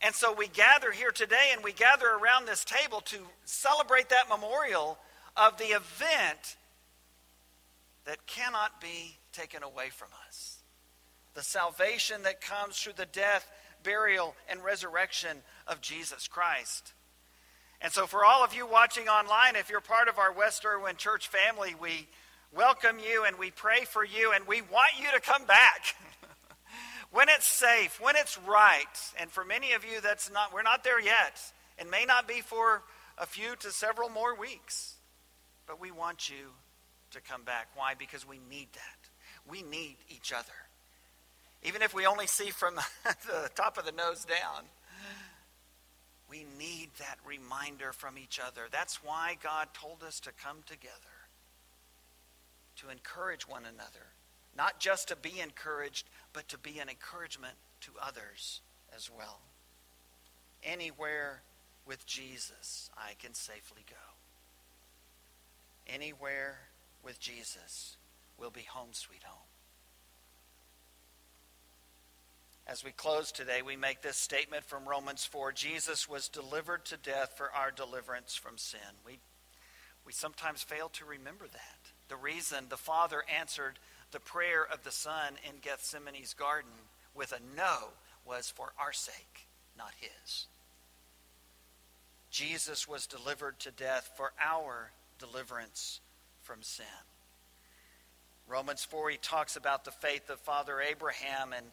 And 0.02 0.16
so 0.16 0.34
we 0.34 0.48
gather 0.48 0.92
here 0.92 1.12
today 1.12 1.52
and 1.54 1.64
we 1.64 1.72
gather 1.72 2.08
around 2.08 2.46
this 2.46 2.66
table 2.66 3.02
to 3.06 3.18
celebrate 3.46 4.10
that 4.10 4.30
memorial 4.30 4.98
of 5.38 5.58
the 5.58 5.66
event 5.66 6.58
that 8.06 8.26
cannot 8.26 8.82
be 8.82 9.18
taken 9.32 9.64
away 9.64 9.90
from 9.90 10.10
us. 10.28 10.58
The 11.36 11.42
salvation 11.42 12.24
that 12.24 12.42
comes 12.42 12.78
through 12.78 12.94
the 12.98 13.06
death, 13.06 13.50
burial, 13.84 14.36
and 14.50 14.64
resurrection 14.64 15.38
of 15.68 15.82
Jesus 15.82 16.28
Christ. 16.28 16.94
And 17.82 17.92
so, 17.92 18.06
for 18.06 18.24
all 18.24 18.44
of 18.44 18.54
you 18.54 18.68
watching 18.68 19.08
online, 19.08 19.56
if 19.56 19.70
you're 19.70 19.82
part 19.82 20.08
of 20.08 20.20
our 20.20 20.32
West 20.32 20.66
Erwin 20.66 20.96
Church 20.96 21.28
family, 21.28 21.76
we 21.80 22.08
welcome 22.56 22.98
you 23.00 23.26
and 23.26 23.38
we 23.40 23.52
pray 23.52 23.84
for 23.86 24.06
you 24.06 24.32
and 24.34 24.48
we 24.48 24.62
want 24.62 25.00
you 25.00 25.08
to 25.12 25.20
come 25.20 25.46
back. 25.46 25.96
when 27.12 27.30
it's 27.30 27.48
safe, 27.48 28.00
when 28.02 28.16
it's 28.16 28.38
right. 28.48 28.86
And 29.20 29.32
for 29.32 29.44
many 29.44 29.74
of 29.74 29.84
you 29.84 30.02
that's 30.02 30.32
not 30.32 30.54
we're 30.54 30.64
not 30.64 30.84
there 30.84 31.02
yet 31.02 31.42
It 31.80 31.90
may 31.90 32.06
not 32.06 32.28
be 32.28 32.42
for 32.42 32.84
a 33.18 33.26
few 33.26 33.56
to 33.58 33.72
several 33.72 34.10
more 34.10 34.36
weeks. 34.36 34.96
But 35.66 35.80
we 35.80 35.92
want 35.92 36.30
you 36.30 36.52
to 37.12 37.22
come 37.22 37.44
back. 37.44 37.68
Why? 37.76 37.94
Because 37.98 38.28
we 38.28 38.40
need 38.50 38.68
that. 38.74 39.10
We 39.50 39.64
need 39.64 39.98
each 40.10 40.34
other. 40.34 40.54
Even 41.64 41.82
if 41.82 41.94
we 41.94 42.06
only 42.06 42.28
see 42.28 42.50
from 42.50 42.76
the 43.06 43.50
top 43.56 43.78
of 43.78 43.86
the 43.86 43.92
nose 43.92 44.26
down, 44.26 44.66
we 46.30 46.46
need 46.60 46.90
that 47.00 47.18
reminder 47.26 47.94
from 47.94 48.18
each 48.18 48.40
other. 48.46 48.64
That's 48.72 49.04
why 49.04 49.38
God 49.42 49.68
told 49.74 50.04
us 50.04 50.20
to 50.22 50.32
come 50.32 50.58
together 50.66 51.13
to 52.78 52.90
encourage 52.90 53.48
one 53.48 53.64
another. 53.66 54.14
Not 54.56 54.80
just 54.80 55.08
to 55.08 55.16
be 55.16 55.40
encouraged, 55.40 56.08
but 56.32 56.48
to 56.50 56.58
be 56.58 56.80
an 56.80 56.90
encouragement 56.90 57.56
to 57.82 57.92
others 58.02 58.62
as 58.96 59.10
well. 59.10 59.40
Anywhere 60.64 61.42
with 61.86 62.06
Jesus, 62.06 62.90
I 62.98 63.14
can 63.20 63.34
safely 63.34 63.84
go. 63.90 63.96
Anywhere 65.88 66.60
with 67.04 67.20
Jesus 67.20 67.98
will 68.38 68.52
be 68.52 68.62
home, 68.62 68.90
sweet 68.92 69.24
home. 69.24 69.48
As 72.66 72.84
we 72.84 72.92
close 72.92 73.34
today, 73.34 73.62
we 73.62 73.76
make 73.76 74.02
this 74.02 74.16
statement 74.16 74.64
from 74.64 74.88
Romans 74.88 75.26
4 75.26 75.52
Jesus 75.52 76.08
was 76.08 76.30
delivered 76.30 76.86
to 76.86 76.98
death 76.98 77.34
for 77.36 77.52
our 77.52 77.72
deliverance 77.72 78.36
from 78.36 78.58
sin. 78.58 78.80
We, 79.06 79.20
we 80.06 80.12
sometimes 80.14 80.64
fail 80.64 80.90
to 80.94 81.06
remember 81.06 81.46
that. 81.46 82.10
The 82.10 82.16
reason 82.16 82.66
the 82.70 82.78
Father 82.78 83.24
answered 83.40 83.80
the 84.12 84.20
prayer 84.20 84.66
of 84.72 84.84
the 84.84 84.92
Son 84.92 85.34
in 85.48 85.56
Gethsemane's 85.62 86.34
garden 86.34 86.72
with 87.16 87.32
a 87.32 87.56
no 87.56 87.90
was 88.26 88.50
for 88.50 88.74
our 88.80 88.94
sake, 88.94 89.48
not 89.78 89.92
his. 90.00 90.48
Jesus 92.30 92.88
was 92.88 93.06
delivered 93.06 93.60
to 93.60 93.72
death 93.72 94.12
for 94.18 94.32
our 94.44 94.92
deliverance 95.20 96.00
from 96.42 96.62
sin. 96.62 96.86
Romans 98.48 98.84
4, 98.84 99.12
he 99.12 99.18
talks 99.18 99.56
about 99.56 99.86
the 99.86 99.92
faith 99.92 100.30
of 100.30 100.40
Father 100.40 100.82
Abraham, 100.82 101.54
and, 101.54 101.66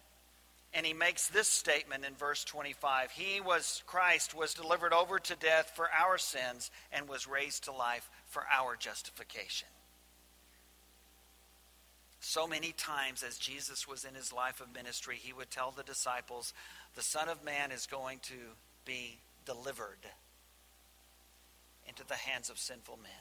and 0.73 0.87
he 0.87 0.93
makes 0.93 1.29
this 1.29 1.49
statement 1.49 2.05
in 2.05 2.15
verse 2.15 2.45
25. 2.45 3.11
He 3.11 3.41
was, 3.41 3.83
Christ 3.87 4.37
was 4.37 4.55
delivered 4.55 4.93
over 4.93 5.19
to 5.19 5.37
death 5.37 5.73
for 5.75 5.89
our 5.91 6.17
sins 6.17 6.71
and 6.93 7.09
was 7.09 7.27
raised 7.27 7.65
to 7.65 7.73
life 7.73 8.09
for 8.31 8.45
our 8.51 8.77
justification. 8.77 9.69
So 12.21 12.47
many 12.47 12.73
times, 12.73 13.23
as 13.23 13.39
Jesus 13.39 13.89
was 13.89 14.05
in 14.05 14.15
his 14.15 14.33
life 14.33 14.61
of 14.61 14.73
ministry, 14.75 15.17
he 15.21 15.33
would 15.33 15.51
tell 15.51 15.71
the 15.71 15.83
disciples, 15.83 16.53
The 16.95 17.03
Son 17.03 17.29
of 17.29 17.45
Man 17.45 17.73
is 17.73 17.87
going 17.87 18.21
to 18.25 18.35
be 18.85 19.19
delivered 19.45 20.07
into 21.89 22.07
the 22.07 22.15
hands 22.15 22.51
of 22.51 22.59
sinful 22.59 22.99
men. 23.03 23.13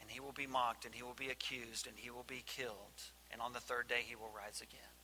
And 0.00 0.10
he 0.10 0.18
will 0.18 0.32
be 0.32 0.46
mocked, 0.46 0.86
and 0.86 0.94
he 0.94 1.02
will 1.02 1.14
be 1.14 1.28
accused, 1.28 1.86
and 1.86 1.96
he 1.96 2.10
will 2.10 2.24
be 2.26 2.42
killed. 2.46 3.02
And 3.30 3.40
on 3.42 3.52
the 3.52 3.60
third 3.60 3.86
day, 3.86 4.00
he 4.04 4.16
will 4.16 4.30
rise 4.34 4.60
again. 4.62 4.97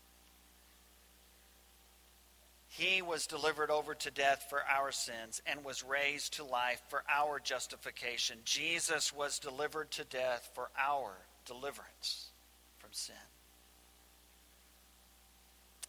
He 2.76 3.02
was 3.02 3.28
delivered 3.28 3.70
over 3.70 3.94
to 3.94 4.10
death 4.10 4.46
for 4.50 4.60
our 4.68 4.90
sins 4.90 5.40
and 5.46 5.64
was 5.64 5.84
raised 5.84 6.34
to 6.34 6.44
life 6.44 6.82
for 6.88 7.04
our 7.08 7.38
justification. 7.38 8.38
Jesus 8.44 9.12
was 9.12 9.38
delivered 9.38 9.92
to 9.92 10.02
death 10.02 10.50
for 10.54 10.70
our 10.76 11.12
deliverance 11.46 12.30
from 12.78 12.88
sin. 12.90 13.14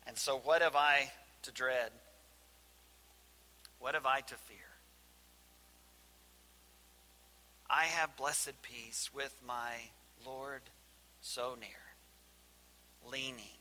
And 0.06 0.16
so, 0.16 0.38
what 0.38 0.62
have 0.62 0.76
I 0.76 1.12
to 1.42 1.52
dread? 1.52 1.90
What 3.80 3.96
have 3.96 4.06
I 4.06 4.22
to 4.22 4.36
fear? 4.36 4.58
I 7.68 7.86
have 7.86 8.16
blessed 8.16 8.62
peace 8.62 9.10
with 9.12 9.34
my 9.48 9.72
Lord 10.24 10.62
so 11.20 11.56
near, 11.60 13.10
leaning 13.12 13.55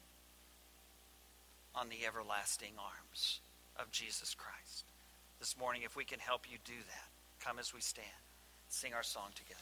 on 1.74 1.88
the 1.88 2.06
everlasting 2.06 2.72
arms 2.78 3.40
of 3.76 3.90
Jesus 3.90 4.34
Christ. 4.34 4.84
This 5.40 5.58
morning, 5.58 5.82
if 5.84 5.96
we 5.96 6.04
can 6.04 6.20
help 6.20 6.50
you 6.50 6.58
do 6.64 6.78
that, 6.86 7.08
come 7.44 7.58
as 7.58 7.74
we 7.74 7.80
stand, 7.80 8.06
sing 8.68 8.94
our 8.94 9.02
song 9.02 9.30
together. 9.34 9.60